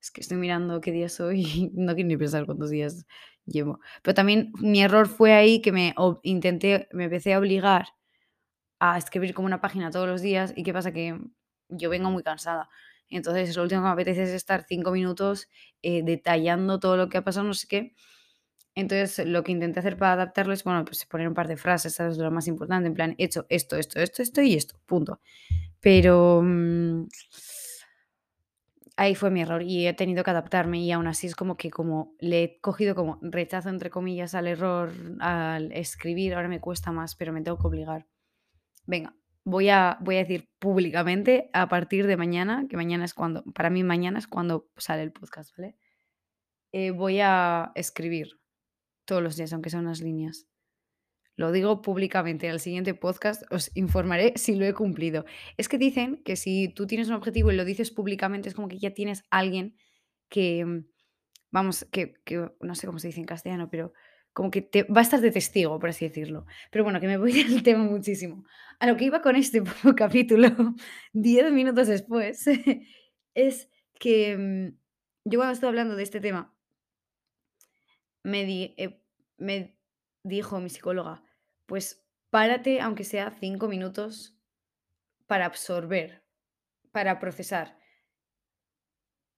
es 0.00 0.10
que 0.10 0.20
estoy 0.20 0.36
mirando 0.36 0.80
qué 0.80 0.92
día 0.92 1.08
soy 1.08 1.42
y 1.42 1.70
no 1.74 1.94
quiero 1.94 2.08
ni 2.08 2.16
pensar 2.18 2.46
cuántos 2.46 2.70
días 2.70 3.06
llevo. 3.46 3.80
Pero 4.02 4.14
también 4.14 4.52
mi 4.60 4.82
error 4.82 5.08
fue 5.08 5.32
ahí 5.32 5.62
que 5.62 5.72
me 5.72 5.94
intenté, 6.22 6.88
me 6.92 7.04
empecé 7.04 7.34
a 7.34 7.38
obligar 7.38 7.88
a 8.80 8.98
escribir 8.98 9.34
como 9.34 9.46
una 9.46 9.60
página 9.60 9.90
todos 9.90 10.08
los 10.08 10.22
días 10.22 10.52
y 10.56 10.62
qué 10.64 10.72
pasa 10.72 10.92
que 10.92 11.18
yo 11.68 11.90
vengo 11.90 12.10
muy 12.10 12.22
cansada. 12.22 12.68
Entonces, 13.10 13.56
lo 13.56 13.62
último 13.62 13.82
que 13.82 13.86
me 13.86 13.92
apetece 13.92 14.24
es 14.24 14.30
estar 14.30 14.64
cinco 14.68 14.90
minutos 14.92 15.48
eh, 15.82 16.02
detallando 16.04 16.78
todo 16.80 16.96
lo 16.96 17.08
que 17.08 17.18
ha 17.18 17.24
pasado, 17.24 17.46
no 17.46 17.54
sé 17.54 17.66
qué, 17.68 17.94
entonces, 18.78 19.26
lo 19.26 19.42
que 19.42 19.50
intenté 19.50 19.80
hacer 19.80 19.96
para 19.96 20.12
adaptarlo 20.12 20.52
es, 20.52 20.62
bueno, 20.62 20.84
pues 20.84 21.04
poner 21.04 21.26
un 21.26 21.34
par 21.34 21.48
de 21.48 21.56
frases, 21.56 21.94
¿sabes? 21.96 22.16
Lo 22.16 22.30
más 22.30 22.46
importante, 22.46 22.86
en 22.86 22.94
plan, 22.94 23.14
he 23.18 23.24
hecho 23.24 23.44
esto, 23.48 23.76
esto, 23.76 23.98
esto, 23.98 24.22
esto 24.22 24.40
y 24.40 24.54
esto, 24.54 24.78
punto. 24.86 25.20
Pero 25.80 26.42
mm, 26.44 27.08
ahí 28.96 29.16
fue 29.16 29.30
mi 29.30 29.40
error 29.42 29.62
y 29.62 29.88
he 29.88 29.94
tenido 29.94 30.22
que 30.22 30.30
adaptarme 30.30 30.80
y 30.80 30.92
aún 30.92 31.08
así 31.08 31.26
es 31.26 31.34
como 31.34 31.56
que 31.56 31.70
como 31.70 32.14
le 32.20 32.42
he 32.44 32.60
cogido 32.60 32.94
como 32.94 33.18
rechazo, 33.20 33.68
entre 33.68 33.90
comillas, 33.90 34.36
al 34.36 34.46
error, 34.46 34.92
al 35.18 35.72
escribir, 35.72 36.34
ahora 36.34 36.48
me 36.48 36.60
cuesta 36.60 36.92
más, 36.92 37.16
pero 37.16 37.32
me 37.32 37.42
tengo 37.42 37.58
que 37.58 37.66
obligar. 37.66 38.06
Venga, 38.86 39.14
voy 39.44 39.68
a, 39.68 39.98
voy 40.00 40.16
a 40.16 40.20
decir 40.20 40.48
públicamente 40.58 41.50
a 41.52 41.68
partir 41.68 42.06
de 42.06 42.16
mañana, 42.16 42.66
que 42.68 42.76
mañana 42.76 43.04
es 43.04 43.14
cuando, 43.14 43.44
para 43.54 43.70
mí 43.70 43.82
mañana 43.82 44.18
es 44.18 44.26
cuando 44.26 44.70
sale 44.76 45.02
el 45.02 45.12
podcast, 45.12 45.56
¿vale? 45.56 45.76
Eh, 46.72 46.90
voy 46.90 47.20
a 47.20 47.72
escribir 47.74 48.40
todos 49.06 49.22
los 49.22 49.36
días, 49.36 49.52
aunque 49.52 49.70
sean 49.70 49.84
unas 49.84 50.02
líneas. 50.02 50.46
Lo 51.34 51.52
digo 51.52 51.82
públicamente, 51.82 52.50
al 52.50 52.60
siguiente 52.60 52.94
podcast 52.94 53.44
os 53.52 53.70
informaré 53.76 54.32
si 54.36 54.56
lo 54.56 54.66
he 54.66 54.74
cumplido. 54.74 55.24
Es 55.56 55.68
que 55.68 55.78
dicen 55.78 56.20
que 56.24 56.34
si 56.34 56.68
tú 56.68 56.86
tienes 56.86 57.08
un 57.08 57.14
objetivo 57.14 57.52
y 57.52 57.56
lo 57.56 57.64
dices 57.64 57.90
públicamente, 57.92 58.48
es 58.48 58.56
como 58.56 58.68
que 58.68 58.78
ya 58.78 58.92
tienes 58.92 59.22
alguien 59.30 59.76
que, 60.28 60.64
mm, 60.64 60.86
vamos, 61.52 61.86
que, 61.92 62.14
que 62.24 62.50
no 62.60 62.74
sé 62.74 62.86
cómo 62.86 62.98
se 62.98 63.06
dice 63.06 63.20
en 63.20 63.26
castellano, 63.26 63.70
pero 63.70 63.92
como 64.32 64.50
que 64.50 64.62
te, 64.62 64.84
va 64.84 65.00
a 65.00 65.02
estar 65.02 65.20
de 65.20 65.30
testigo, 65.30 65.78
por 65.78 65.90
así 65.90 66.06
decirlo. 66.06 66.46
Pero 66.70 66.84
bueno, 66.84 67.00
que 67.00 67.06
me 67.06 67.16
voy 67.16 67.32
del 67.44 67.62
tema 67.62 67.84
muchísimo. 67.84 68.44
A 68.78 68.86
lo 68.86 68.96
que 68.96 69.04
iba 69.04 69.22
con 69.22 69.36
este 69.36 69.62
capítulo, 69.96 70.48
10 71.12 71.52
minutos 71.52 71.88
después, 71.88 72.44
es 73.34 73.70
que 73.98 74.36
mm, 74.36 74.78
yo 75.24 75.38
cuando 75.38 75.52
estoy 75.52 75.68
hablando 75.68 75.96
de 75.96 76.02
este 76.02 76.20
tema, 76.20 76.54
me, 78.22 78.42
eh, 78.76 79.02
me 79.38 79.76
dijo 80.22 80.60
mi 80.60 80.68
psicóloga, 80.68 81.22
pues 81.66 82.04
párate, 82.30 82.80
aunque 82.80 83.04
sea 83.04 83.30
cinco 83.30 83.68
minutos, 83.68 84.38
para 85.26 85.46
absorber, 85.46 86.24
para 86.92 87.18
procesar. 87.20 87.77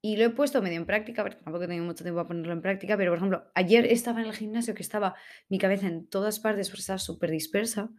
Y 0.02 0.16
lo 0.16 0.24
he 0.24 0.30
puesto 0.30 0.62
medio 0.62 0.78
en 0.78 0.86
práctica, 0.86 1.22
porque 1.22 1.36
tampoco 1.36 1.64
he 1.64 1.66
tenido 1.66 1.84
mucho 1.84 2.04
tiempo 2.04 2.18
para 2.18 2.28
ponerlo 2.28 2.52
en 2.52 2.62
práctica, 2.62 2.96
pero 2.96 3.10
por 3.10 3.18
ejemplo, 3.18 3.44
ayer 3.54 3.84
estaba 3.86 4.20
en 4.20 4.26
el 4.28 4.32
gimnasio 4.34 4.74
que 4.74 4.82
estaba 4.82 5.14
mi 5.48 5.58
cabeza 5.58 5.88
en 5.88 6.06
todas 6.06 6.40
partes 6.40 6.70
porque 6.70 6.80
estaba 6.80 6.98
súper 6.98 7.30
dispersa 7.30 7.90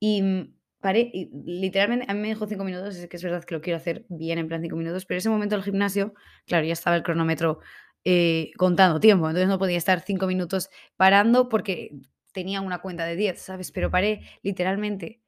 y 0.00 0.22
mm, 0.22 0.54
paré, 0.80 1.10
y 1.12 1.30
literalmente 1.44 2.06
a 2.08 2.14
mí 2.14 2.20
me 2.20 2.28
dijo 2.28 2.46
cinco 2.46 2.64
minutos, 2.64 2.96
es 2.96 3.08
que 3.08 3.16
es 3.16 3.22
verdad 3.22 3.44
que 3.44 3.54
lo 3.54 3.60
quiero 3.60 3.76
hacer 3.76 4.06
bien 4.08 4.38
en 4.38 4.48
plan 4.48 4.60
cinco 4.60 4.76
minutos, 4.76 5.06
pero 5.06 5.18
ese 5.18 5.30
momento 5.30 5.54
del 5.54 5.64
gimnasio, 5.64 6.14
claro, 6.46 6.66
ya 6.66 6.72
estaba 6.72 6.96
el 6.96 7.02
cronómetro 7.04 7.60
eh, 8.04 8.50
contando 8.56 8.98
tiempo, 9.00 9.28
entonces 9.28 9.48
no 9.48 9.58
podía 9.58 9.78
estar 9.78 10.00
cinco 10.00 10.26
minutos 10.26 10.68
parando 10.96 11.48
porque 11.48 11.92
tenía 12.32 12.60
una 12.60 12.82
cuenta 12.82 13.06
de 13.06 13.16
10, 13.16 13.40
¿sabes? 13.40 13.72
Pero 13.72 13.90
paré 13.90 14.20
literalmente, 14.42 15.22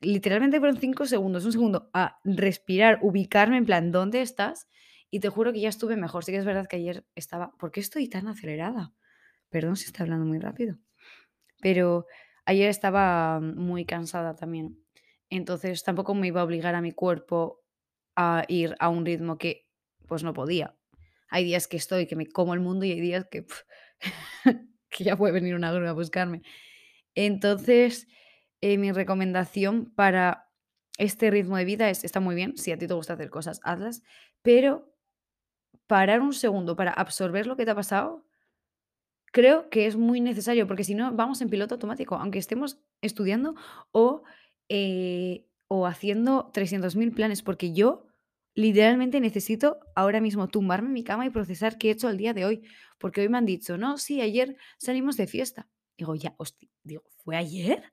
literalmente 0.00 0.58
fueron 0.58 0.78
5 0.78 1.06
segundos, 1.06 1.44
un 1.46 1.52
segundo 1.52 1.90
a 1.94 2.20
respirar, 2.24 2.98
ubicarme 3.02 3.56
en 3.56 3.64
plan, 3.64 3.92
¿dónde 3.92 4.20
estás? 4.20 4.68
Y 5.14 5.20
te 5.20 5.28
juro 5.28 5.52
que 5.52 5.60
ya 5.60 5.68
estuve 5.68 5.94
mejor. 5.94 6.24
Sí 6.24 6.32
que 6.32 6.38
es 6.38 6.44
verdad 6.44 6.66
que 6.66 6.74
ayer 6.74 7.04
estaba 7.14 7.52
¿por 7.56 7.70
qué 7.70 7.78
estoy 7.78 8.08
tan 8.08 8.26
acelerada? 8.26 8.92
Perdón 9.48 9.76
si 9.76 9.84
estoy 9.84 10.02
hablando 10.02 10.26
muy 10.26 10.40
rápido. 10.40 10.76
Pero 11.60 12.06
ayer 12.46 12.68
estaba 12.68 13.38
muy 13.38 13.84
cansada 13.84 14.34
también. 14.34 14.76
Entonces 15.30 15.84
tampoco 15.84 16.16
me 16.16 16.26
iba 16.26 16.40
a 16.40 16.44
obligar 16.44 16.74
a 16.74 16.80
mi 16.80 16.90
cuerpo 16.90 17.62
a 18.16 18.42
ir 18.48 18.74
a 18.80 18.88
un 18.88 19.06
ritmo 19.06 19.38
que 19.38 19.68
pues 20.08 20.24
no 20.24 20.34
podía. 20.34 20.76
Hay 21.28 21.44
días 21.44 21.68
que 21.68 21.76
estoy 21.76 22.08
que 22.08 22.16
me 22.16 22.26
como 22.26 22.52
el 22.52 22.58
mundo 22.58 22.84
y 22.84 22.90
hay 22.90 23.00
días 23.00 23.24
que, 23.30 23.46
que 24.90 25.04
ya 25.04 25.16
puede 25.16 25.32
venir 25.32 25.54
una 25.54 25.70
grúa 25.70 25.90
a 25.90 25.92
buscarme. 25.92 26.42
Entonces, 27.14 28.08
eh, 28.60 28.78
mi 28.78 28.90
recomendación 28.90 29.94
para 29.94 30.50
este 30.98 31.30
ritmo 31.30 31.56
de 31.56 31.66
vida 31.66 31.88
es, 31.88 32.02
está 32.02 32.18
muy 32.18 32.34
bien, 32.34 32.56
si 32.56 32.72
a 32.72 32.78
ti 32.78 32.88
te 32.88 32.94
gusta 32.94 33.12
hacer 33.12 33.30
cosas, 33.30 33.60
hazlas, 33.62 34.02
pero 34.42 34.93
parar 35.86 36.20
un 36.20 36.32
segundo 36.32 36.76
para 36.76 36.92
absorber 36.92 37.46
lo 37.46 37.56
que 37.56 37.64
te 37.64 37.70
ha 37.70 37.74
pasado 37.74 38.24
Creo 39.34 39.68
que 39.68 39.86
es 39.86 39.96
muy 39.96 40.20
necesario, 40.20 40.68
porque 40.68 40.84
si 40.84 40.94
no, 40.94 41.10
vamos 41.10 41.40
en 41.40 41.50
piloto 41.50 41.74
automático, 41.74 42.14
aunque 42.14 42.38
estemos 42.38 42.78
estudiando 43.02 43.56
o, 43.90 44.22
eh, 44.68 45.44
o 45.66 45.88
haciendo 45.88 46.52
300.000 46.52 47.12
planes, 47.12 47.42
porque 47.42 47.72
yo 47.72 48.06
literalmente 48.54 49.18
necesito 49.18 49.80
ahora 49.96 50.20
mismo 50.20 50.46
tumbarme 50.46 50.86
en 50.86 50.92
mi 50.92 51.02
cama 51.02 51.26
y 51.26 51.30
procesar 51.30 51.78
qué 51.78 51.88
he 51.88 51.90
hecho 51.90 52.08
el 52.08 52.16
día 52.16 52.32
de 52.32 52.44
hoy, 52.44 52.62
porque 52.96 53.22
hoy 53.22 53.28
me 53.28 53.36
han 53.36 53.44
dicho, 53.44 53.76
no, 53.76 53.98
sí, 53.98 54.20
ayer 54.20 54.56
salimos 54.78 55.16
de 55.16 55.26
fiesta. 55.26 55.68
Digo, 55.98 56.14
ya, 56.14 56.36
hostia, 56.36 56.68
digo, 56.84 57.02
¿fue 57.24 57.34
ayer? 57.34 57.92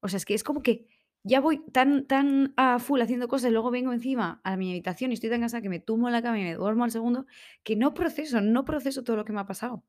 O 0.00 0.08
sea, 0.08 0.18
es 0.18 0.26
que 0.26 0.34
es 0.34 0.44
como 0.44 0.62
que 0.62 0.86
ya 1.26 1.40
voy 1.40 1.60
tan, 1.72 2.06
tan 2.06 2.54
a 2.56 2.78
full 2.78 3.00
haciendo 3.00 3.26
cosas, 3.26 3.50
luego 3.50 3.72
vengo 3.72 3.92
encima 3.92 4.40
a 4.44 4.56
mi 4.56 4.70
habitación 4.70 5.10
y 5.10 5.14
estoy 5.14 5.28
tan 5.28 5.40
cansada 5.40 5.60
que 5.60 5.68
me 5.68 5.80
tumbo 5.80 6.06
en 6.06 6.12
la 6.12 6.22
cama 6.22 6.38
y 6.38 6.44
me 6.44 6.54
duermo 6.54 6.84
al 6.84 6.92
segundo, 6.92 7.26
que 7.64 7.74
no 7.74 7.94
proceso, 7.94 8.40
no 8.40 8.64
proceso 8.64 9.02
todo 9.02 9.16
lo 9.16 9.24
que 9.24 9.32
me 9.32 9.40
ha 9.40 9.46
pasado. 9.46 9.82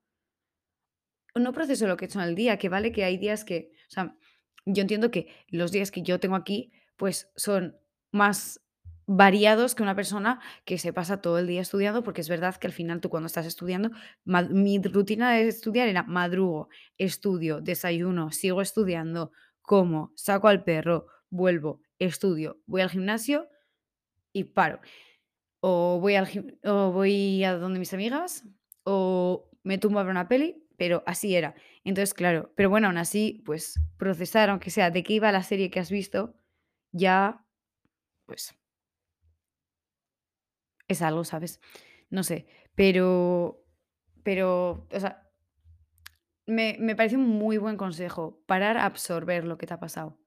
No 1.36 1.54
proceso 1.54 1.86
lo 1.86 1.96
que 1.96 2.06
he 2.06 2.08
hecho 2.08 2.20
en 2.20 2.28
el 2.28 2.34
día, 2.34 2.58
que 2.58 2.70
vale 2.70 2.92
que 2.92 3.04
hay 3.04 3.18
días 3.18 3.46
que, 3.46 3.70
o 3.88 3.92
sea, 3.92 4.18
yo 4.66 4.82
entiendo 4.82 5.12
que 5.12 5.28
los 5.50 5.72
días 5.72 5.92
que 5.92 6.02
yo 6.02 6.20
tengo 6.20 6.36
aquí, 6.36 6.72
pues 6.96 7.30
son 7.36 7.78
más 8.12 8.60
variados 9.06 9.76
que 9.76 9.84
una 9.84 9.96
persona 9.96 10.42
que 10.66 10.80
se 10.80 10.92
pasa 10.92 11.22
todo 11.22 11.38
el 11.38 11.46
día 11.46 11.62
estudiando, 11.62 12.02
porque 12.04 12.22
es 12.22 12.30
verdad 12.30 12.56
que 12.56 12.66
al 12.66 12.74
final 12.74 13.00
tú 13.00 13.10
cuando 13.10 13.28
estás 13.28 13.46
estudiando, 13.46 13.92
mi 14.26 14.82
rutina 14.82 15.34
de 15.34 15.50
estudiar 15.50 15.88
era 15.88 16.02
madrugo, 16.02 16.70
estudio, 16.98 17.62
desayuno, 17.62 18.32
sigo 18.32 18.60
estudiando, 18.60 19.32
como, 19.62 20.14
saco 20.16 20.48
al 20.48 20.64
perro, 20.64 21.06
vuelvo, 21.30 21.82
estudio, 22.00 22.62
voy 22.66 22.82
al 22.82 22.90
gimnasio 22.90 23.50
y 24.34 24.46
paro. 24.46 24.80
O 25.62 26.00
voy 26.02 26.16
al 26.16 26.28
o 26.66 26.92
voy 26.92 27.44
a 27.44 27.56
donde 27.58 27.80
mis 27.80 27.94
amigas, 27.94 28.46
o 28.84 29.50
me 29.64 29.78
tumbo 29.78 30.00
a 30.00 30.04
ver 30.04 30.12
una 30.12 30.28
peli, 30.28 30.66
pero 30.78 31.04
así 31.08 31.36
era. 31.36 31.56
Entonces, 31.84 32.14
claro, 32.14 32.54
pero 32.56 32.70
bueno, 32.70 32.88
aún 32.88 32.98
así, 32.98 33.42
pues, 33.46 33.80
procesar, 33.98 34.50
aunque 34.50 34.70
sea 34.72 34.92
de 34.92 35.04
qué 35.04 35.14
iba 35.14 35.32
la 35.32 35.44
serie 35.44 35.72
que 35.72 35.80
has 35.80 35.92
visto, 35.92 36.36
ya, 36.92 37.46
pues, 38.26 38.56
es 40.88 41.02
algo, 41.02 41.24
¿sabes? 41.24 41.60
No 42.10 42.24
sé, 42.24 42.48
pero 42.76 43.64
pero, 44.24 44.88
o 44.92 45.00
sea, 45.00 45.32
me 46.48 46.78
me 46.80 46.96
parece 46.96 47.16
un 47.18 47.28
muy 47.30 47.58
buen 47.58 47.78
consejo, 47.78 48.42
parar 48.48 48.78
a 48.78 48.86
absorber 48.86 49.46
lo 49.46 49.58
que 49.58 49.68
te 49.68 49.74
ha 49.76 49.80
pasado. 49.80 50.18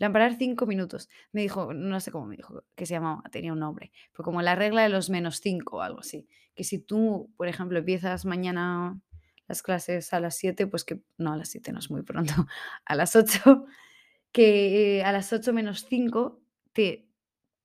Plan, 0.00 0.12
parar 0.12 0.34
5 0.34 0.66
minutos. 0.66 1.08
Me 1.30 1.42
dijo, 1.42 1.72
no 1.74 2.00
sé 2.00 2.10
cómo 2.10 2.26
me 2.26 2.36
dijo 2.36 2.64
que 2.74 2.86
se 2.86 2.94
llamaba, 2.94 3.22
tenía 3.30 3.52
un 3.52 3.60
nombre, 3.60 3.92
fue 4.12 4.24
como 4.24 4.42
la 4.42 4.54
regla 4.54 4.82
de 4.82 4.88
los 4.88 5.10
menos 5.10 5.40
5 5.40 5.76
o 5.76 5.80
algo 5.82 6.00
así. 6.00 6.26
Que 6.54 6.64
si 6.64 6.78
tú, 6.78 7.30
por 7.36 7.46
ejemplo, 7.48 7.78
empiezas 7.78 8.24
mañana 8.24 8.98
las 9.46 9.62
clases 9.62 10.12
a 10.12 10.20
las 10.20 10.36
7 10.36 10.66
pues 10.66 10.84
que 10.84 11.02
no, 11.18 11.32
a 11.32 11.36
las 11.36 11.50
7 11.50 11.72
no 11.72 11.80
es 11.80 11.90
muy 11.90 12.02
pronto, 12.02 12.32
a 12.84 12.94
las 12.94 13.14
8 13.14 13.66
que 14.32 14.98
eh, 14.98 15.04
a 15.04 15.12
las 15.12 15.32
8 15.32 15.52
menos 15.52 15.86
5 15.88 16.40
te 16.72 17.06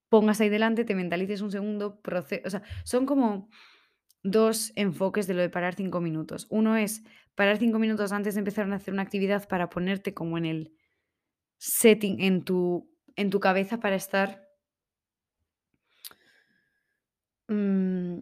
pongas 0.09 0.41
ahí 0.41 0.49
delante, 0.49 0.83
te 0.83 0.95
mentalices 0.95 1.41
un 1.41 1.51
segundo, 1.51 2.01
proce 2.01 2.41
o 2.45 2.49
sea, 2.49 2.63
son 2.83 3.05
como 3.05 3.49
2 4.23 4.73
enfoques 4.75 5.27
de 5.27 5.35
lo 5.35 5.41
de 5.41 5.49
parar 5.49 5.75
5 5.75 6.01
minutos. 6.01 6.47
Uno 6.49 6.75
es 6.75 7.03
parar 7.35 7.57
5 7.57 7.79
minutos 7.79 8.11
antes 8.11 8.33
de 8.33 8.39
empezar 8.39 8.69
a 8.69 8.75
hacer 8.75 8.93
una 8.93 9.03
actividad 9.03 9.47
para 9.47 9.69
ponerte 9.69 10.13
como 10.13 10.37
en 10.37 10.45
el 10.45 10.73
setting 11.65 12.21
en 12.21 12.43
tu 12.43 12.89
en 13.15 13.29
tu 13.29 13.39
cabeza 13.39 13.79
para 13.79 13.95
estar, 13.95 14.47
mm, 17.47 18.19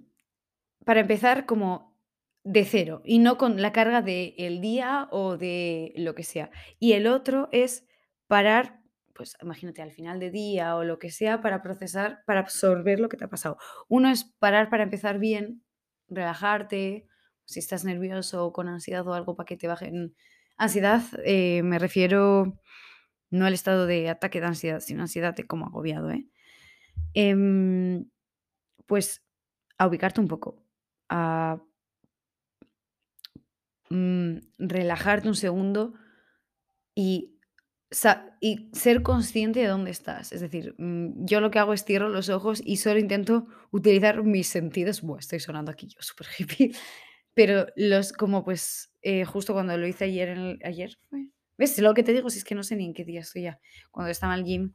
para 0.86 1.02
empezar 1.02 1.46
como 1.46 1.96
de 2.44 2.66
cero 2.66 3.02
y 3.06 3.20
no 3.20 3.38
con 3.38 3.62
la 3.62 3.72
carga 3.72 4.02
del 4.02 4.62
día 4.62 5.08
o 5.12 5.38
de 5.38 5.94
lo 5.98 6.16
que 6.16 6.24
sea. 6.24 6.52
Y 6.80 6.94
el 6.94 7.08
otro 7.08 7.50
es 7.52 7.88
parar, 8.28 8.82
pues 9.14 9.38
imagínate 9.42 9.82
al 9.82 9.92
final 9.92 10.20
de 10.20 10.32
día 10.32 10.76
o 10.76 10.84
lo 10.84 11.00
que 11.00 11.12
sea 11.12 11.42
para 11.42 11.62
procesar, 11.62 12.24
para 12.26 12.42
absorber 12.42 13.00
lo 13.00 13.10
que 13.10 13.18
te 13.18 13.26
ha 13.26 13.30
pasado. 13.30 13.58
Uno 13.90 14.10
es 14.10 14.26
parar 14.40 14.70
para 14.70 14.84
empezar 14.84 15.20
bien, 15.20 15.64
relajarte, 16.10 17.08
si 17.46 17.60
estás 17.60 17.86
nervioso 17.86 18.46
o 18.46 18.54
con 18.54 18.68
ansiedad 18.68 19.08
o 19.08 19.14
algo 19.14 19.36
para 19.36 19.46
que 19.48 19.58
te 19.58 19.68
bajen. 19.68 20.16
Ansiedad, 20.58 21.02
eh, 21.26 21.64
me 21.64 21.80
refiero 21.80 22.60
no 23.34 23.46
al 23.48 23.54
estado 23.54 23.88
de 23.88 24.10
ataque 24.10 24.40
de 24.40 24.46
ansiedad, 24.46 24.80
sino 24.80 25.02
ansiedad 25.02 25.36
de 25.36 25.46
como 25.46 25.66
agobiado, 25.66 26.12
¿eh? 26.12 26.28
Em, 27.16 28.06
pues 28.88 29.24
a 29.78 29.88
ubicarte 29.88 30.22
un 30.22 30.28
poco, 30.28 30.64
a 31.10 31.62
mm, 33.90 34.38
relajarte 34.60 35.28
un 35.28 35.36
segundo 35.36 35.94
y, 36.96 37.30
ser 38.74 39.04
consciente 39.04 39.60
de 39.60 39.68
dónde 39.68 39.92
estás. 39.92 40.32
Es 40.32 40.42
decir, 40.42 40.76
mm, 40.80 41.26
yo 41.26 41.42
lo 41.42 41.52
que 41.52 41.60
hago 41.60 41.74
es 41.74 41.86
cierro 41.86 42.10
los 42.10 42.30
ojos 42.30 42.62
y 42.66 42.78
solo 42.78 43.00
intento 43.00 43.48
utilizar 43.72 44.24
mis 44.24 44.48
sentidos. 44.48 45.02
Buah, 45.02 45.20
estoy 45.20 45.40
sonando 45.40 45.72
aquí 45.72 45.88
yo 45.88 46.02
súper 46.02 46.28
hippie. 46.38 46.72
Pero 47.36 47.68
los, 47.76 48.14
como 48.14 48.44
pues, 48.44 48.92
eh, 49.02 49.26
justo 49.26 49.54
cuando 49.54 49.78
lo 49.78 49.88
hice 49.88 50.06
ayer, 50.06 50.30
en 50.30 50.38
el- 50.40 50.60
ayer. 50.64 50.98
¿Ves? 51.58 51.78
Lo 51.80 51.94
que 51.94 52.04
te 52.04 52.14
digo, 52.14 52.30
si 52.30 52.40
es 52.40 52.44
que 52.44 52.56
no 52.56 52.64
sé 52.64 52.76
ni 52.76 52.86
en 52.86 52.94
qué 52.94 53.06
día 53.06 53.22
estoy 53.22 53.44
ya. 53.44 53.60
Cuando 53.92 54.12
estaba 54.12 54.34
en 54.34 54.40
el 54.40 54.46
gym, 54.46 54.74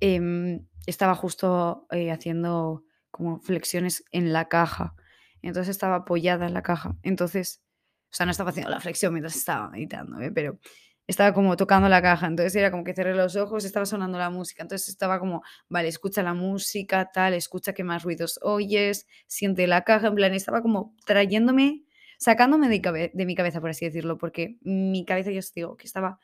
em, 0.00 0.66
estaba 0.86 1.14
justo 1.14 1.86
eh, 1.90 2.10
haciendo 2.12 2.84
como 3.10 3.40
flexiones 3.40 4.04
en 4.12 4.32
la 4.32 4.48
caja. 4.48 4.94
Entonces 5.42 5.70
estaba 5.70 5.96
apoyada 5.96 6.46
en 6.46 6.54
la 6.54 6.62
caja. 6.62 6.96
Entonces, 7.02 7.62
o 8.10 8.14
sea, 8.14 8.26
no 8.26 8.32
estaba 8.32 8.50
haciendo 8.50 8.70
la 8.70 8.80
flexión 8.80 9.12
mientras 9.12 9.36
estaba 9.36 9.70
meditando, 9.70 10.20
¿eh? 10.20 10.30
pero 10.32 10.58
estaba 11.06 11.32
como 11.32 11.56
tocando 11.56 11.88
la 11.88 12.02
caja. 12.02 12.26
Entonces 12.26 12.54
era 12.56 12.70
como 12.70 12.84
que 12.84 12.94
cerré 12.94 13.14
los 13.14 13.36
ojos, 13.36 13.64
estaba 13.64 13.86
sonando 13.86 14.18
la 14.18 14.30
música. 14.30 14.62
Entonces 14.62 14.88
estaba 14.88 15.18
como, 15.18 15.42
vale, 15.68 15.88
escucha 15.88 16.22
la 16.22 16.34
música, 16.34 17.10
tal, 17.12 17.34
escucha 17.34 17.72
qué 17.72 17.84
más 17.84 18.02
ruidos 18.02 18.38
oyes, 18.42 19.06
siente 19.26 19.66
la 19.66 19.82
caja. 19.84 20.08
En 20.08 20.14
plan, 20.14 20.34
estaba 20.34 20.62
como 20.62 20.94
trayéndome, 21.06 21.84
sacándome 22.18 22.68
de, 22.68 23.24
mi 23.26 23.34
cabeza, 23.34 23.60
por 23.60 23.70
así 23.70 23.84
decirlo, 23.84 24.18
porque 24.18 24.58
mi 24.62 25.04
cabeza, 25.04 25.30
ya 25.30 25.38
os 25.38 25.52
digo, 25.52 25.76
que 25.76 25.86
estaba 25.86 26.18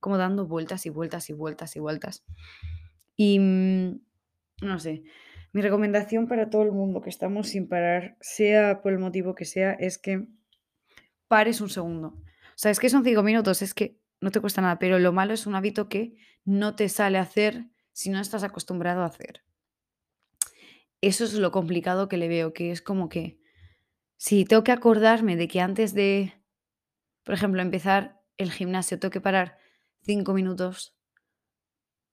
como 0.00 0.18
dando 0.18 0.46
vueltas 0.46 0.86
y 0.86 0.90
vueltas 0.90 1.30
y 1.30 1.32
vueltas 1.32 1.76
y 1.76 1.80
vueltas. 1.80 2.24
Y, 3.16 3.38
mm, 3.38 4.00
no 4.62 4.78
sé, 4.78 5.02
mi 5.52 5.62
recomendación 5.62 6.28
para 6.28 6.50
todo 6.50 6.62
el 6.62 6.72
mundo 6.72 7.00
que 7.00 7.10
estamos 7.10 7.48
sin 7.48 7.68
parar, 7.68 8.16
sea 8.20 8.82
por 8.82 8.92
el 8.92 8.98
motivo 8.98 9.34
que 9.34 9.44
sea, 9.44 9.72
es 9.72 9.98
que 9.98 10.28
pares 11.28 11.60
un 11.60 11.70
segundo. 11.70 12.08
O 12.08 12.58
sea, 12.58 12.70
es 12.70 12.80
que 12.80 12.90
son 12.90 13.04
5 13.04 13.22
minutos, 13.22 13.62
es 13.62 13.74
que 13.74 13.98
no 14.20 14.30
te 14.30 14.40
cuesta 14.40 14.62
nada, 14.62 14.78
pero 14.78 14.98
lo 14.98 15.12
malo 15.12 15.34
es 15.34 15.46
un 15.46 15.54
hábito 15.54 15.88
que 15.88 16.16
no 16.44 16.74
te 16.76 16.88
sale 16.88 17.18
a 17.18 17.22
hacer 17.22 17.66
si 17.92 18.10
no 18.10 18.20
estás 18.20 18.42
acostumbrado 18.42 19.02
a 19.02 19.06
hacer. 19.06 19.44
Eso 21.00 21.24
es 21.24 21.34
lo 21.34 21.52
complicado 21.52 22.08
que 22.08 22.16
le 22.16 22.28
veo, 22.28 22.52
que 22.52 22.70
es 22.70 22.82
como 22.82 23.08
que 23.08 23.38
si 24.16 24.44
tengo 24.44 24.64
que 24.64 24.72
acordarme 24.72 25.36
de 25.36 25.48
que 25.48 25.60
antes 25.60 25.94
de, 25.94 26.34
por 27.24 27.34
ejemplo, 27.34 27.62
empezar 27.62 28.22
el 28.38 28.52
gimnasio, 28.52 28.98
tengo 28.98 29.12
que 29.12 29.20
parar 29.22 29.58
5 30.02 30.34
minutos, 30.34 30.94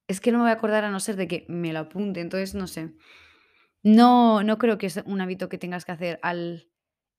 es 0.08 0.20
que 0.22 0.32
no 0.32 0.40
me 0.40 0.44
voy 0.46 0.52
a 0.52 0.54
acordar 0.56 0.84
a 0.84 0.92
no 0.92 1.00
ser 1.00 1.16
de 1.16 1.28
que 1.28 1.46
me 1.50 1.74
lo 1.74 1.80
apunte. 1.80 2.20
Entonces, 2.22 2.56
no 2.56 2.68
sé. 2.68 2.94
No, 3.84 4.44
no 4.44 4.58
creo 4.60 4.78
que 4.80 4.88
es 4.88 5.02
un 5.06 5.22
hábito 5.22 5.50
que 5.50 5.58
tengas 5.60 5.86
que 5.86 5.92
hacer 5.94 6.20
al 6.24 6.70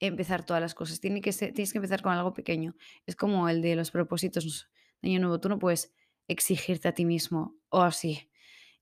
empezar 0.00 0.44
todas 0.46 0.62
las 0.62 0.74
cosas. 0.74 1.00
Tiene 1.00 1.20
que 1.22 1.32
ser, 1.32 1.54
tienes 1.54 1.72
que 1.72 1.78
empezar 1.78 2.02
con 2.02 2.12
algo 2.14 2.34
pequeño. 2.34 2.76
Es 3.06 3.16
como 3.16 3.48
el 3.48 3.62
de 3.62 3.76
los 3.76 3.90
propósitos 3.92 4.68
de 5.02 5.10
año 5.10 5.20
nuevo. 5.20 5.40
Tú 5.40 5.48
no 5.50 5.58
puedes 5.60 5.94
exigirte 6.28 6.88
a 6.88 6.94
ti 6.94 7.04
mismo, 7.06 7.56
o 7.70 7.82
así, 7.82 8.30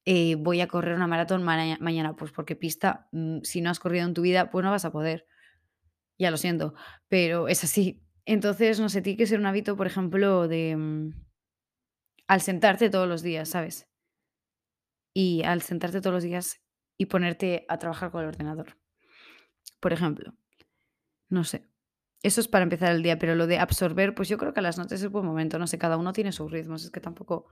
eh, 0.06 0.36
voy 0.36 0.60
a 0.62 0.68
correr 0.68 0.94
una 0.96 1.06
maratón 1.08 1.42
mara- 1.44 1.78
mañana, 1.80 2.16
pues 2.16 2.32
porque 2.32 2.56
pista, 2.56 3.08
mm, 3.12 3.40
si 3.42 3.60
no 3.62 3.70
has 3.70 3.80
corrido 3.80 4.06
en 4.06 4.14
tu 4.14 4.22
vida, 4.22 4.50
pues 4.50 4.64
no 4.64 4.70
vas 4.72 4.84
a 4.86 4.92
poder. 4.92 5.26
Ya 6.22 6.30
lo 6.30 6.36
siento, 6.36 6.72
pero 7.08 7.48
es 7.48 7.64
así. 7.64 8.00
Entonces, 8.26 8.78
no 8.78 8.88
sé, 8.88 9.02
tiene 9.02 9.16
que 9.16 9.26
ser 9.26 9.40
un 9.40 9.46
hábito, 9.46 9.76
por 9.76 9.88
ejemplo, 9.88 10.46
de, 10.46 10.76
mm, 10.76 11.10
al 12.28 12.40
sentarte 12.40 12.90
todos 12.90 13.08
los 13.08 13.22
días, 13.22 13.48
¿sabes? 13.48 13.90
Y 15.12 15.42
al 15.42 15.62
sentarte 15.62 16.00
todos 16.00 16.14
los 16.14 16.22
días 16.22 16.60
y 16.96 17.06
ponerte 17.06 17.66
a 17.68 17.80
trabajar 17.80 18.12
con 18.12 18.22
el 18.22 18.28
ordenador. 18.28 18.78
Por 19.80 19.92
ejemplo, 19.92 20.36
no 21.28 21.42
sé. 21.42 21.66
Eso 22.22 22.40
es 22.40 22.46
para 22.46 22.62
empezar 22.62 22.92
el 22.92 23.02
día, 23.02 23.18
pero 23.18 23.34
lo 23.34 23.48
de 23.48 23.58
absorber, 23.58 24.14
pues 24.14 24.28
yo 24.28 24.38
creo 24.38 24.54
que 24.54 24.60
a 24.60 24.62
las 24.62 24.78
noches 24.78 25.02
es 25.02 25.10
buen 25.10 25.26
momento, 25.26 25.58
no 25.58 25.66
sé, 25.66 25.76
cada 25.76 25.96
uno 25.96 26.12
tiene 26.12 26.30
sus 26.30 26.52
ritmos, 26.52 26.84
es 26.84 26.92
que 26.92 27.00
tampoco 27.00 27.48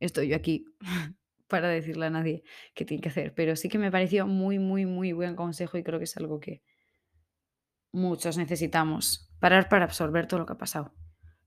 estoy 0.00 0.28
yo 0.28 0.36
aquí 0.36 0.66
para 1.48 1.70
decirle 1.70 2.04
a 2.04 2.10
nadie 2.10 2.42
qué 2.74 2.84
tiene 2.84 3.00
que 3.00 3.08
hacer, 3.08 3.32
pero 3.32 3.56
sí 3.56 3.70
que 3.70 3.78
me 3.78 3.90
pareció 3.90 4.26
muy, 4.26 4.58
muy, 4.58 4.84
muy 4.84 5.12
buen 5.12 5.34
consejo 5.34 5.78
y 5.78 5.82
creo 5.82 5.98
que 5.98 6.04
es 6.04 6.16
algo 6.18 6.40
que 6.40 6.62
muchos 7.92 8.36
necesitamos, 8.36 9.30
parar 9.40 9.68
para 9.68 9.84
absorber 9.84 10.26
todo 10.26 10.40
lo 10.40 10.46
que 10.46 10.54
ha 10.54 10.58
pasado. 10.58 10.94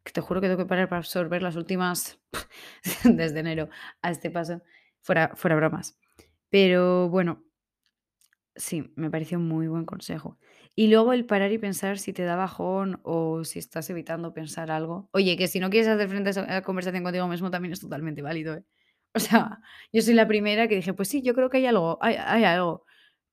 Que 0.04 0.12
te 0.12 0.22
juro 0.22 0.40
que 0.42 0.48
tengo 0.48 0.60
que 0.60 0.70
parar 0.70 0.88
para 0.88 1.00
absorber 1.00 1.42
las 1.42 1.56
últimas, 1.56 2.20
desde 3.04 3.40
enero 3.40 3.70
a 4.02 4.12
este 4.12 4.30
paso, 4.30 4.62
fuera, 5.02 5.32
fuera 5.36 5.56
bromas. 5.56 5.98
Pero 6.50 7.10
bueno, 7.10 7.44
Sí, 8.58 8.94
me 8.96 9.10
pareció 9.12 9.38
un 9.38 9.48
muy 9.50 9.68
buen 9.68 9.86
consejo. 9.86 10.40
Y 10.76 10.88
luego 10.88 11.12
el 11.12 11.26
parar 11.26 11.52
y 11.52 11.58
pensar 11.58 11.98
si 12.00 12.14
te 12.14 12.24
da 12.24 12.38
bajón 12.38 13.02
o 13.04 13.44
si 13.44 13.60
estás 13.60 13.90
evitando 13.90 14.34
pensar 14.34 14.72
algo. 14.72 15.10
Oye, 15.12 15.36
que 15.36 15.48
si 15.48 15.60
no 15.60 15.70
quieres 15.70 15.90
hacer 15.90 16.08
frente 16.08 16.30
a 16.30 16.32
esa 16.32 16.62
conversación 16.62 17.04
contigo 17.04 17.28
mismo 17.28 17.52
también 17.52 17.74
es 17.74 17.82
totalmente 17.82 18.22
válido, 18.22 18.56
¿eh? 18.56 18.64
O 19.14 19.20
sea, 19.20 19.60
yo 19.94 20.02
soy 20.02 20.14
la 20.14 20.28
primera 20.28 20.68
que 20.68 20.76
dije, 20.76 20.94
pues 20.94 21.08
sí, 21.10 21.22
yo 21.22 21.34
creo 21.34 21.50
que 21.50 21.58
hay 21.58 21.66
algo, 21.66 21.98
hay 22.02 22.44
algo 22.44 22.86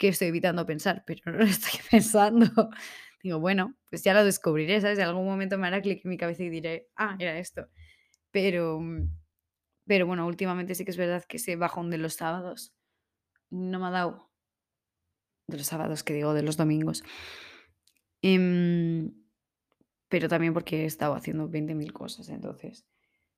que 0.02 0.08
estoy 0.08 0.28
evitando 0.28 0.66
pensar, 0.66 1.04
pero 1.06 1.20
no 1.30 1.38
lo 1.38 1.44
estoy 1.44 1.78
pensando. 1.88 2.46
Digo, 3.22 3.38
bueno, 3.38 3.76
pues 3.88 4.02
ya 4.02 4.14
lo 4.14 4.24
descubriré, 4.24 4.80
¿sabes? 4.80 4.98
En 4.98 5.04
algún 5.04 5.24
momento 5.24 5.56
me 5.56 5.68
hará 5.68 5.80
clic 5.80 6.04
en 6.04 6.08
mi 6.08 6.16
cabeza 6.16 6.42
y 6.42 6.48
diré, 6.48 6.88
ah, 6.96 7.16
era 7.20 7.38
esto. 7.38 7.68
Pero, 8.32 8.80
pero 9.86 10.06
bueno, 10.06 10.26
últimamente 10.26 10.74
sí 10.74 10.84
que 10.84 10.90
es 10.90 10.96
verdad 10.96 11.22
que 11.24 11.36
ese 11.36 11.54
bajón 11.54 11.88
de 11.88 11.98
los 11.98 12.14
sábados 12.14 12.74
no 13.48 13.78
me 13.78 13.86
ha 13.86 13.90
dado 13.90 14.28
de 15.46 15.58
los 15.58 15.66
sábados, 15.66 16.02
que 16.02 16.14
digo, 16.14 16.34
de 16.34 16.42
los 16.42 16.56
domingos. 16.56 17.04
Em, 18.22 19.12
pero 20.08 20.28
también 20.28 20.52
porque 20.52 20.82
he 20.82 20.86
estado 20.86 21.14
haciendo 21.14 21.48
20.000 21.48 21.92
cosas, 21.92 22.28
entonces, 22.28 22.86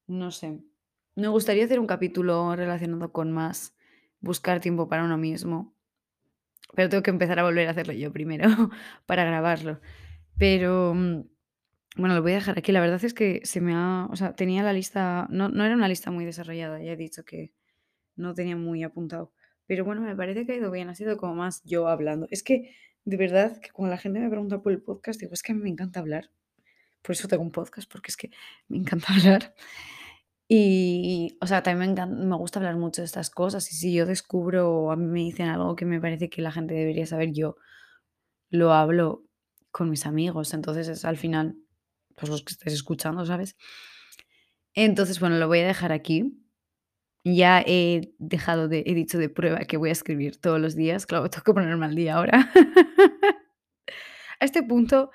no 0.06 0.30
sé. 0.30 0.61
Me 1.14 1.28
gustaría 1.28 1.66
hacer 1.66 1.78
un 1.78 1.87
capítulo 1.87 2.56
relacionado 2.56 3.12
con 3.12 3.33
más 3.33 3.76
buscar 4.21 4.61
tiempo 4.61 4.88
para 4.88 5.04
uno 5.04 5.18
mismo, 5.18 5.74
pero 6.75 6.88
tengo 6.88 7.02
que 7.02 7.11
empezar 7.11 7.38
a 7.38 7.45
volver 7.45 7.69
a 7.69 7.73
hacerlo 7.73 7.93
yo 7.93 8.12
primero 8.12 8.49
para 9.07 9.25
grabarlo. 9.25 9.81
Pero, 10.38 10.95
mm, 10.95 11.23
bueno, 11.97 12.14
lo 12.14 12.23
voy 12.23 12.33
a 12.33 12.37
dejar 12.37 12.59
aquí. 12.59 12.73
La 12.73 12.81
verdad 12.81 13.04
es 13.04 13.14
que 13.14 13.40
se 13.45 13.61
me 13.61 13.73
ha, 13.75 14.09
o 14.11 14.16
sea, 14.16 14.35
tenía 14.35 14.62
la 14.62 14.73
lista, 14.73 15.26
no, 15.31 15.49
no 15.49 15.64
era 15.64 15.75
una 15.75 15.88
lista 15.88 16.11
muy 16.11 16.25
desarrollada, 16.25 16.83
ya 16.83 16.93
he 16.93 16.97
dicho 16.97 17.25
que 17.25 17.52
no 18.16 18.35
tenía 18.35 18.57
muy 18.57 18.83
apuntado. 18.83 19.33
Pero 19.66 19.85
bueno, 19.85 20.02
me 20.02 20.14
parece 20.16 20.45
que 20.47 20.52
ha 20.52 20.57
ido 20.57 20.71
bien, 20.71 20.88
ha 20.88 20.95
sido 20.95 21.16
como 21.16 21.35
más 21.35 21.62
yo 21.64 21.88
hablando. 21.88 22.26
Es 22.31 22.43
que, 22.43 22.75
de 23.04 23.16
verdad, 23.16 23.61
que 23.61 23.71
cuando 23.71 23.90
la 23.95 23.99
gente 23.99 24.21
me 24.21 24.28
pregunta 24.28 24.61
por 24.61 24.73
el 24.73 24.83
podcast, 24.83 25.21
digo, 25.21 25.33
es 25.33 25.43
que 25.43 25.54
me 25.54 25.71
encanta 25.71 26.00
hablar. 26.00 26.31
Por 27.02 27.12
eso 27.12 27.28
tengo 27.28 27.43
un 27.43 27.50
podcast, 27.52 27.90
porque 27.90 28.11
es 28.11 28.16
que 28.16 28.31
me 28.69 28.78
encanta 28.78 29.07
hablar. 29.14 29.54
Y, 30.56 31.37
o 31.40 31.49
sea, 31.49 31.64
también 31.64 31.96
me, 32.28 32.37
gusta 32.37 32.61
hablar 32.61 32.76
mucho 32.76 33.02
de 33.02 33.06
estas 33.06 33.28
cosas. 33.28 33.68
Y 33.73 33.75
si 33.75 33.92
yo 33.92 34.06
descubro 34.06 34.70
o 34.70 34.92
a 34.92 34.96
mí 34.96 35.04
me 35.04 35.18
dicen 35.18 35.49
algo 35.49 35.75
que 35.75 35.84
me 35.84 36.00
parece 36.00 36.30
que 36.30 36.42
la 36.42 36.52
gente 36.52 36.75
debería 36.75 37.06
saber, 37.06 37.32
yo 37.32 37.56
lo 38.50 38.73
hablo 38.73 39.25
con 39.73 39.90
mis 39.90 40.06
amigos. 40.06 40.54
Entonces 40.54 40.87
es 40.87 41.04
al 41.04 41.16
final, 41.16 41.56
pues 42.14 42.30
los 42.30 42.44
que 42.44 42.52
estés 42.52 42.73
escuchando, 42.73 43.26
¿sabes? 43.26 43.56
Entonces, 44.75 45.18
bueno, 45.18 45.38
lo 45.38 45.49
voy 45.49 45.58
a 45.58 45.66
dejar 45.66 45.90
aquí. 45.90 46.40
Ya 47.25 47.61
he 47.66 48.14
dejado 48.18 48.68
de 48.68 48.84
he 48.87 48.94
dicho 48.94 49.18
de 49.18 49.28
prueba 49.30 49.58
que 49.61 49.76
voy 49.76 49.88
a 49.88 49.92
escribir 49.92 50.40
todos 50.40 50.60
los 50.60 50.76
días. 50.76 51.04
Claro, 51.04 51.28
tengo 51.30 51.43
que 51.43 51.54
ponerme 51.54 51.86
al 51.86 51.97
día 51.97 52.14
ahora. 52.14 52.52
A 54.40 54.45
este 54.45 54.62
punto, 54.62 55.10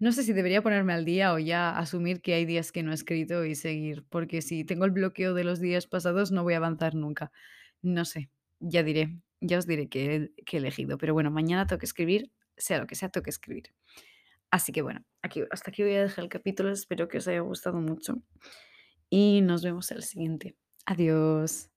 no 0.00 0.12
sé 0.12 0.22
si 0.24 0.32
debería 0.32 0.62
ponerme 0.62 0.92
al 0.92 1.04
día 1.04 1.32
o 1.32 1.38
ya 1.38 1.76
asumir 1.76 2.20
que 2.20 2.34
hay 2.34 2.44
días 2.44 2.72
que 2.72 2.82
no 2.82 2.90
he 2.90 2.94
escrito 2.94 3.44
y 3.44 3.54
seguir, 3.54 4.04
porque 4.08 4.42
si 4.42 4.64
tengo 4.64 4.84
el 4.84 4.90
bloqueo 4.90 5.34
de 5.34 5.44
los 5.44 5.60
días 5.60 5.86
pasados 5.86 6.32
no 6.32 6.42
voy 6.42 6.54
a 6.54 6.58
avanzar 6.58 6.94
nunca. 6.94 7.30
No 7.82 8.04
sé, 8.04 8.30
ya 8.60 8.82
diré, 8.82 9.16
ya 9.40 9.58
os 9.58 9.66
diré 9.66 9.88
qué 9.88 10.30
he 10.50 10.56
elegido, 10.56 10.98
pero 10.98 11.14
bueno, 11.14 11.30
mañana 11.30 11.66
tengo 11.66 11.78
que 11.78 11.86
escribir, 11.86 12.30
sea 12.56 12.78
lo 12.78 12.86
que 12.86 12.94
sea, 12.94 13.08
tengo 13.08 13.24
que 13.24 13.30
escribir. 13.30 13.72
Así 14.50 14.72
que 14.72 14.82
bueno, 14.82 15.04
aquí 15.22 15.42
hasta 15.50 15.70
aquí 15.70 15.82
voy 15.82 15.94
a 15.94 16.02
dejar 16.02 16.24
el 16.24 16.30
capítulo, 16.30 16.70
espero 16.70 17.08
que 17.08 17.18
os 17.18 17.28
haya 17.28 17.40
gustado 17.40 17.80
mucho 17.80 18.22
y 19.10 19.40
nos 19.42 19.62
vemos 19.62 19.90
el 19.90 20.02
siguiente. 20.02 20.56
Adiós. 20.86 21.73